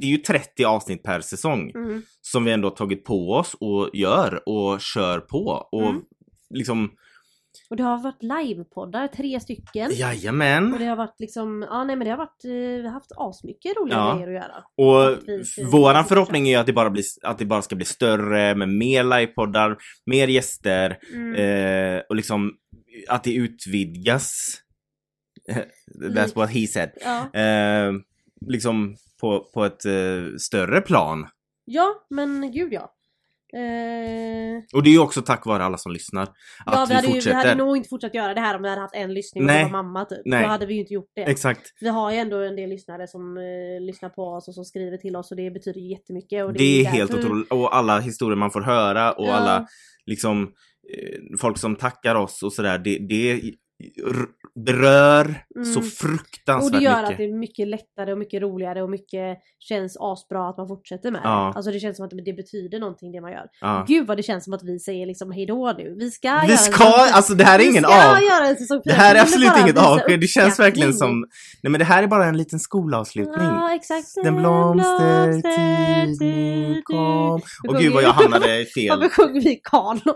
det 0.00 0.06
är 0.06 0.10
ju 0.10 0.16
30 0.16 0.64
avsnitt 0.64 1.02
per 1.02 1.20
säsong 1.20 1.70
Mm. 1.74 2.02
som 2.20 2.44
vi 2.44 2.52
ändå 2.52 2.68
har 2.68 2.76
tagit 2.76 3.04
på 3.04 3.30
oss 3.32 3.54
och 3.60 3.90
gör 3.92 4.48
och 4.48 4.80
kör 4.80 5.20
på. 5.20 5.68
Och 5.72 5.88
Mm. 5.90 6.02
liksom, 6.54 6.90
Och 7.70 7.76
det 7.76 7.82
har 7.82 7.98
varit 8.02 8.22
livepoddar, 8.22 9.08
tre 9.08 9.40
stycken. 9.40 9.90
jajamän. 9.94 10.72
Och 10.72 10.78
det 10.78 10.84
har 10.84 10.96
varit 10.96 11.20
liksom, 11.20 11.66
ja 11.70 11.84
nej 11.84 11.96
men 11.96 12.04
det 12.04 12.10
har 12.10 12.18
varit, 12.18 12.44
eh, 12.44 12.50
vi 12.50 12.82
har 12.86 12.92
haft 12.92 13.10
asmycket 13.16 13.76
roliga 13.76 13.96
Ja. 13.96 14.14
grejer 14.14 14.28
att 14.28 14.34
göra. 14.34 14.64
Och 14.76 15.28
eh, 15.28 15.70
våran 15.72 16.04
förhoppning 16.04 16.46
är 16.48 16.50
ju 16.52 16.56
att 16.56 16.66
det, 16.66 16.72
bara 16.72 16.90
blir, 16.90 17.04
att 17.22 17.38
det 17.38 17.44
bara 17.44 17.62
ska 17.62 17.76
bli 17.76 17.84
större 17.84 18.54
med 18.54 18.68
mer 18.68 19.04
livepoddar, 19.04 19.76
mer 20.06 20.28
gäster 20.28 20.98
Mm. 21.14 21.34
eh, 21.34 22.02
och 22.08 22.16
liksom 22.16 22.52
att 23.08 23.24
det 23.24 23.32
utvidgas. 23.34 24.54
That's 26.02 26.34
what 26.36 26.50
he 26.50 26.66
said. 26.66 26.90
Ja, 27.04 27.40
Eh, 27.40 27.92
liksom 28.46 28.96
på, 29.20 29.50
på 29.54 29.64
ett 29.64 29.84
eh, 29.84 30.36
större 30.38 30.80
plan. 30.80 31.26
Ja, 31.64 31.94
men 32.10 32.52
gud 32.52 32.72
ja. 32.72 32.94
Eh, 33.52 34.62
Och 34.74 34.82
det 34.82 34.90
är 34.90 34.92
ju 34.92 34.98
också 34.98 35.22
tack 35.22 35.46
vare 35.46 35.64
alla 35.64 35.78
som 35.78 35.92
lyssnar. 35.92 36.22
Att 36.22 36.30
ja, 36.66 36.86
vi, 36.88 36.88
vi, 36.88 36.94
hade 36.94 37.06
ju, 37.06 37.12
vi 37.12 37.18
fortsätter. 37.20 37.36
hade 37.36 37.54
nog 37.54 37.76
inte 37.76 37.88
fortsatt 37.88 38.14
göra 38.14 38.34
det 38.34 38.40
här 38.40 38.56
om 38.56 38.62
vi 38.62 38.68
hade 38.68 38.80
haft 38.80 38.94
en 38.94 39.14
lyssning 39.14 39.44
och 39.44 39.48
det 39.50 39.62
var 39.62 39.70
mamma 39.70 40.04
typ. 40.04 40.18
Nej. 40.24 40.42
Då 40.42 40.48
hade 40.48 40.66
vi 40.66 40.74
ju 40.74 40.80
inte 40.80 40.94
gjort 40.94 41.10
det. 41.14 41.22
Exakt. 41.22 41.60
Vi 41.80 41.88
har 41.88 42.10
ju 42.12 42.16
ändå 42.18 42.36
en 42.42 42.56
del 42.56 42.68
lyssnare 42.70 43.06
som 43.08 43.36
eh, 43.36 43.80
lyssnar 43.86 44.08
på 44.08 44.22
oss 44.22 44.48
och 44.48 44.54
som 44.54 44.64
skriver 44.64 44.96
till 44.96 45.16
oss 45.16 45.30
och 45.30 45.36
det 45.36 45.50
betyder 45.50 45.80
ju 45.80 45.90
jättemycket. 45.90 46.44
Och 46.44 46.52
Det 46.52 46.64
är 46.64 46.78
ju 46.78 46.84
helt 46.84 47.14
otroligt. 47.14 47.52
Och 47.52 47.76
alla 47.76 47.98
historier 48.00 48.36
man 48.36 48.50
får 48.50 48.60
höra 48.60 49.12
och 49.12 49.26
Ja. 49.26 49.32
alla 49.32 49.66
liksom 50.06 50.42
eh, 50.98 51.38
folk 51.40 51.58
som 51.58 51.76
tackar 51.76 52.14
oss 52.14 52.42
och 52.42 52.52
sådär. 52.52 52.78
Det, 52.78 52.98
det 53.08 53.42
berör 54.66 55.34
Mm. 55.56 55.64
så 55.72 55.78
Och 55.80 55.84
fruktansvärt 55.86 56.72
det 56.80 56.84
gör 56.84 56.96
mycket. 56.96 57.10
att 57.10 57.16
det 57.16 57.24
är 57.24 57.32
mycket 57.38 57.68
lättare 57.68 58.12
och 58.12 58.18
mycket 58.18 58.42
roligare 58.42 58.82
och 58.82 58.90
mycket 58.90 59.38
känns 59.58 59.96
asbra 60.00 60.48
att 60.48 60.56
man 60.58 60.68
fortsätter 60.68 61.10
med 61.10 61.20
Ja. 61.24 61.30
det. 61.30 61.56
Alltså 61.56 61.70
det 61.70 61.80
känns 61.80 61.96
som 61.96 62.06
att 62.06 62.12
det 62.24 62.32
betyder 62.32 62.78
någonting 62.80 63.12
det 63.12 63.20
man 63.20 63.32
gör. 63.32 63.46
Ja. 63.60 63.84
Gud 63.88 64.06
vad 64.06 64.16
det 64.16 64.22
känns 64.22 64.44
som 64.44 64.52
att 64.52 64.62
vi 64.62 64.78
säger 64.78 65.06
liksom 65.06 65.32
hejdå 65.32 65.74
nu. 65.78 65.94
Vi 65.98 66.10
ska 66.10 66.40
Vi 66.40 66.46
göra 66.46 66.56
ska, 66.56 66.84
en 66.84 67.14
alltså 67.14 67.34
det 67.34 67.44
här 67.44 67.58
är 67.58 67.70
ingen 67.70 67.84
av. 67.84 67.90
Det 68.84 68.92
här 68.92 69.14
är 69.14 69.20
absolut 69.20 69.52
inget 69.62 69.78
avsked. 69.78 70.20
Det 70.20 70.26
känns 70.26 70.60
verkligen 70.60 70.94
som... 70.94 71.20
Nej 71.62 71.70
men 71.70 71.78
det 71.78 71.84
här 71.84 72.02
är 72.02 72.06
bara 72.06 72.24
en 72.26 72.36
liten 72.36 72.58
skolavslutning. 72.60 73.34
Ja 73.46 73.74
exakt. 73.74 74.06
Den 74.24 74.36
blomstertid 74.36 76.20
nu 76.20 76.82
kom. 76.84 77.40
Och 77.68 77.74
gud 77.78 77.92
vad 77.92 78.02
jag 78.02 78.10
hamnade 78.12 78.64
fel. 78.74 78.88
Varför 78.98 79.08
sjunger 79.08 79.40
vi 79.40 79.60
kanon? 79.64 80.00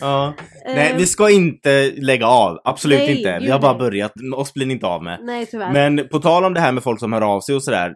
Ja. 0.00 0.34
Nej, 0.66 0.90
Eh, 0.90 0.96
vi 0.96 1.06
ska 1.06 1.30
inte 1.30 1.90
lägga 1.96 2.26
av. 2.26 2.58
Absolut 2.64 2.98
nej, 2.98 3.16
inte. 3.18 3.38
Vi 3.40 3.50
har 3.50 3.58
bara 3.60 3.72
nej. 3.72 3.78
börjat. 3.80 4.12
Oss 4.36 4.54
blir 4.54 4.66
ni 4.66 4.72
inte 4.74 4.86
av 4.86 5.02
med. 5.02 5.18
Nej 5.22 5.46
tyvärr. 5.46 5.72
Men 5.72 6.08
på 6.08 6.18
tal 6.18 6.44
om 6.44 6.54
det 6.54 6.60
här 6.60 6.72
med 6.72 6.82
folk 6.82 7.00
som 7.00 7.12
hör 7.12 7.20
av 7.20 7.40
sig 7.40 7.54
och 7.54 7.62
sådär. 7.62 7.94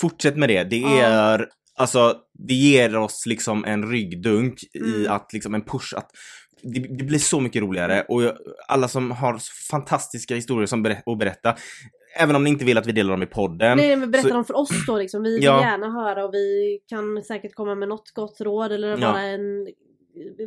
Fortsätt 0.00 0.36
med 0.36 0.48
det. 0.48 0.64
Det 0.64 0.76
Ja. 0.76 1.00
är, 1.02 1.46
alltså, 1.76 2.14
det 2.48 2.54
ger 2.54 2.96
oss 2.96 3.22
liksom 3.26 3.64
en 3.64 3.90
ryggdunk 3.90 4.54
i 4.74 4.78
Mm. 5.00 5.12
att 5.12 5.32
liksom 5.32 5.54
en 5.54 5.62
push 5.64 5.94
att 5.96 6.10
det, 6.62 6.80
det 6.98 7.04
blir 7.04 7.18
så 7.18 7.40
mycket 7.40 7.62
roligare 7.62 8.04
och 8.08 8.22
jag- 8.22 8.34
alla 8.68 8.88
som 8.88 9.10
har 9.10 9.38
fantastiska 9.70 10.34
historier 10.34 10.66
som 10.66 10.82
ber- 10.86 11.02
att 11.12 11.18
berätta. 11.18 11.54
Även 12.18 12.36
om 12.36 12.44
ni 12.44 12.50
inte 12.50 12.64
vill 12.64 12.78
att 12.78 12.86
vi 12.86 12.92
delar 12.92 13.10
dem 13.10 13.22
i 13.22 13.26
podden. 13.26 13.76
Nej 13.76 13.96
men 13.96 14.10
berätta 14.10 14.28
så- 14.28 14.34
dem 14.34 14.44
för 14.44 14.56
oss 14.56 14.86
då 14.86 14.96
liksom. 14.98 15.22
Vi 15.22 15.34
vill 15.34 15.44
Ja. 15.44 15.60
gärna 15.60 15.90
höra 15.90 16.24
och 16.24 16.34
vi 16.34 16.78
kan 16.88 17.22
säkert 17.22 17.54
komma 17.54 17.74
med 17.74 17.88
något 17.88 18.10
gott 18.14 18.40
råd 18.40 18.72
eller 18.72 18.88
Ja. 18.88 18.96
bara 18.96 19.20
en 19.22 19.68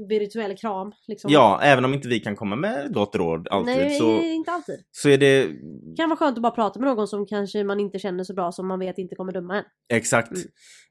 virtuell 0.10 0.58
kram. 0.58 0.92
Liksom. 1.08 1.32
Ja, 1.32 1.60
även 1.64 1.86
om 1.86 1.94
inte 1.94 2.08
vi 2.08 2.20
kan 2.20 2.36
komma 2.36 2.56
med 2.56 2.94
gott 2.94 3.16
råd 3.16 3.48
alltid 3.52 3.76
Nej, 3.78 3.98
så, 4.00 4.22
inte 4.22 4.52
alltid. 4.52 4.76
så 4.92 5.10
är 5.10 5.18
det 5.18 5.44
Det 5.48 5.96
kan 5.98 6.10
vara 6.10 6.18
skönt 6.18 6.38
att 6.38 6.42
bara 6.44 6.52
prata 6.52 6.80
med 6.80 6.88
någon 6.90 7.08
som 7.08 7.26
kanske 7.26 7.64
man 7.64 7.80
inte 7.80 8.00
känner 8.00 8.24
så 8.24 8.34
bra 8.34 8.52
som 8.52 8.68
man 8.68 8.80
vet 8.80 8.98
inte 8.98 9.16
kommer 9.16 9.34
döma 9.34 9.58
en. 9.58 9.64
exakt. 9.94 10.32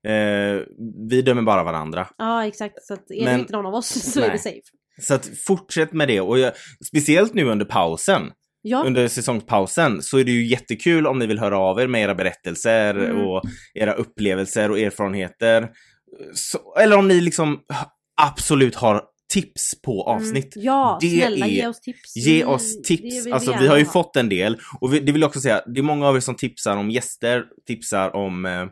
Mm. 0.08 0.56
Eh, 0.58 0.62
vi 1.10 1.22
dömer 1.22 1.42
bara 1.42 1.64
varandra. 1.64 2.08
Ja 2.18 2.46
exakt, 2.46 2.84
så 2.86 2.94
att 2.94 3.10
är 3.10 3.24
Men- 3.24 3.34
det 3.34 3.40
inte 3.40 3.52
någon 3.52 3.66
av 3.66 3.74
oss 3.74 3.88
så 4.12 4.20
är 4.20 4.22
Nej. 4.22 4.32
det 4.32 4.38
safe. 4.38 4.60
Så 5.00 5.14
att 5.14 5.30
fortsätt 5.46 5.92
med 5.92 6.08
det 6.08 6.20
och 6.20 6.38
jag, 6.38 6.52
speciellt 6.86 7.34
nu 7.34 7.44
under 7.44 7.64
pausen. 7.66 8.22
Ja, 8.64 8.82
under 8.86 9.08
säsongspausen 9.08 10.02
så 10.02 10.18
är 10.18 10.24
det 10.24 10.30
ju 10.32 10.46
jättekul 10.46 11.06
om 11.06 11.18
ni 11.18 11.26
vill 11.26 11.38
höra 11.38 11.58
av 11.58 11.80
er 11.80 11.86
med 11.86 12.02
era 12.02 12.14
berättelser 12.14 12.94
Mm. 12.94 13.26
och 13.26 13.42
era 13.74 13.92
upplevelser 13.92 14.70
och 14.70 14.78
erfarenheter. 14.78 15.70
Så, 16.34 16.74
eller 16.80 16.98
om 16.98 17.08
ni 17.08 17.20
liksom 17.20 17.60
absolut 18.20 18.74
har 18.74 19.02
tips 19.32 19.82
på 19.82 20.02
avsnitt. 20.02 20.56
Mm. 20.56 20.66
Ja, 20.66 20.98
Det 21.00 21.08
snälla 21.08 21.46
är- 21.46 21.50
ge 21.50 21.66
oss 21.66 21.80
tips. 21.80 22.16
Ge 22.16 22.32
Vi- 22.32 22.44
oss 22.44 22.82
tips. 22.82 23.26
vill 23.26 23.32
alltså 23.32 23.56
vi 23.60 23.66
har 23.66 23.76
ju 23.78 23.84
ha. 23.84 23.92
fått 23.92 24.16
en 24.16 24.28
del 24.28 24.58
och 24.80 24.94
vi, 24.94 25.00
det 25.00 25.12
vill 25.12 25.20
jag 25.20 25.28
också 25.28 25.40
säga, 25.40 25.62
det 25.66 25.80
är 25.80 25.82
många 25.82 26.08
av 26.08 26.16
er 26.16 26.20
som 26.20 26.34
tipsar 26.34 26.76
om 26.76 26.90
gäster, 26.90 27.44
tipsar 27.66 28.16
om, 28.16 28.44
eh, 28.46 28.66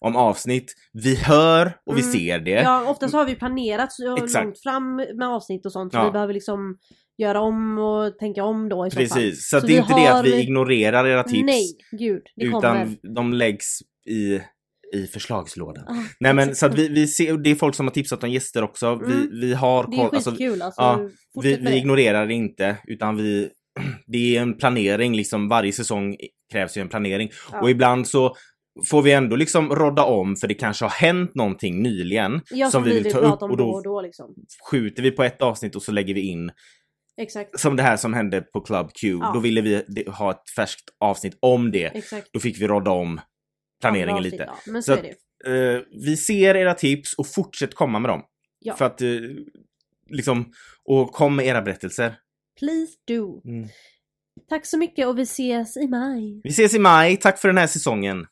om 0.00 0.16
avsnitt. 0.16 0.74
Vi 0.92 1.14
hör 1.16 1.66
och 1.86 1.96
vi 1.96 2.00
Mm. 2.00 2.12
ser 2.12 2.38
det. 2.38 2.50
Ja, 2.50 2.84
oftast 2.90 3.14
har 3.14 3.24
vi 3.24 3.34
planerat 3.34 3.92
så 3.92 4.16
Exakt. 4.16 4.44
långt 4.44 4.62
fram 4.62 4.96
med 4.96 5.22
avsnitt 5.28 5.66
och 5.66 5.72
sånt. 5.72 5.92
Så 5.92 5.98
Ja. 5.98 6.04
vi 6.04 6.10
behöver 6.10 6.34
liksom 6.34 6.76
göra 7.18 7.40
om 7.40 7.78
och 7.78 8.18
tänka 8.18 8.44
om 8.44 8.68
då 8.68 8.86
i 8.86 8.90
så 8.90 8.96
fall. 8.96 9.06
Precis, 9.06 9.48
så, 9.50 9.60
Så 9.60 9.66
det 9.66 9.72
är 9.72 9.76
vi 9.76 9.82
inte 9.82 9.94
det 9.94 10.06
att 10.08 10.16
har- 10.16 10.22
vi 10.22 10.42
ignorerar 10.42 11.06
era 11.06 11.22
tips. 11.24 11.46
Nej, 11.46 11.66
gud. 11.98 12.22
Det 12.36 12.44
utan 12.44 12.60
kommer. 12.60 13.14
de 13.14 13.32
läggs 13.32 13.78
i, 14.06 14.40
i 14.92 15.06
förslagslådan. 15.06 15.84
Ah, 15.88 16.04
Nej 16.20 16.34
men 16.34 16.54
så 16.54 16.66
att 16.66 16.74
vi, 16.78 16.88
vi 16.88 17.06
ser, 17.06 17.36
det 17.36 17.50
är 17.50 17.54
folk 17.54 17.74
som 17.74 17.86
har 17.86 17.92
tipsat 17.92 18.24
om 18.24 18.30
gäster 18.30 18.62
också. 18.62 18.86
Mm. 18.86 19.08
Vi, 19.10 19.40
vi 19.40 19.54
har 19.54 19.86
Det 19.90 19.96
är 19.96 19.98
koll, 19.98 20.14
alltså, 20.14 20.30
skitkul 20.30 20.62
alltså. 20.62 20.80
ja, 20.80 21.08
Fortsätt 21.34 21.60
vi, 21.60 21.70
vi 21.70 21.76
ignorerar 21.76 22.26
det 22.26 22.34
inte 22.34 22.76
utan 22.84 23.16
vi 23.16 23.50
det 24.06 24.36
är 24.36 24.42
en 24.42 24.56
planering 24.56 25.16
liksom. 25.16 25.48
Varje 25.48 25.72
säsong 25.72 26.16
krävs 26.52 26.76
ju 26.76 26.80
en 26.80 26.88
planering. 26.88 27.30
Ja. 27.52 27.60
Och 27.60 27.70
ibland 27.70 28.08
så 28.08 28.36
får 28.86 29.02
vi 29.02 29.12
ändå 29.12 29.36
liksom 29.36 29.74
rodda 29.74 30.04
om 30.04 30.36
för 30.36 30.48
det 30.48 30.54
kanske 30.54 30.84
har 30.84 30.90
hänt 30.90 31.34
någonting 31.34 31.82
nyligen 31.82 32.40
Ja, 32.50 32.70
som 32.70 32.82
vi 32.84 32.94
vill 33.00 33.12
ta 33.12 33.18
upp 33.18 33.42
och 33.42 33.56
då 33.56 33.70
och 33.70 33.82
då 33.84 34.00
liksom. 34.00 34.34
skjuter 34.70 35.02
vi 35.02 35.10
på 35.10 35.22
ett 35.22 35.42
avsnitt 35.42 35.76
och 35.76 35.82
så 35.82 35.92
lägger 35.92 36.14
vi 36.14 36.20
in 36.20 36.50
Exakt, 37.20 37.60
som 37.60 37.76
det 37.76 37.82
här 37.82 37.96
som 37.96 38.14
hände 38.14 38.40
på 38.40 38.60
Club 38.60 38.90
Q. 39.00 39.08
Ja. 39.08 39.30
Då 39.34 39.40
ville 39.40 39.60
vi 39.60 40.04
ha 40.08 40.30
ett 40.30 40.50
färskt 40.56 40.84
avsnitt 41.00 41.38
om 41.40 41.70
det. 41.70 41.84
exakt. 41.84 42.28
Då 42.32 42.40
fick 42.40 42.60
vi 42.60 42.66
rodda 42.66 42.90
om 42.90 43.20
planeringen 43.82 44.22
lite. 44.22 44.44
Ja, 44.48 44.56
men 44.66 44.82
så, 44.82 44.92
Så 44.94 45.00
att-. 45.00 45.06
Eh, 45.46 45.80
vi 46.04 46.16
ser 46.16 46.54
era 46.54 46.74
tips 46.74 47.14
och 47.14 47.26
fortsätt 47.26 47.74
komma 47.74 47.98
med 47.98 48.10
dem. 48.10 48.22
Ja. 48.58 48.76
För 48.76 48.84
att 48.84 49.02
eh, 49.02 49.08
liksom, 50.10 50.52
och 50.84 51.12
kom 51.12 51.36
med 51.36 51.46
era 51.46 51.62
berättelser. 51.62 52.14
Please 52.58 52.92
do. 53.08 53.42
Mm. 53.44 53.68
Tack 54.48 54.66
så 54.66 54.78
mycket 54.78 55.06
och 55.06 55.18
vi 55.18 55.22
ses 55.22 55.76
i 55.76 55.88
maj. 55.88 56.40
Vi 56.44 56.50
ses 56.50 56.74
i 56.74 56.78
maj, 56.78 57.16
tack 57.16 57.38
för 57.38 57.48
den 57.48 57.58
här 57.58 57.66
säsongen. 57.66 58.26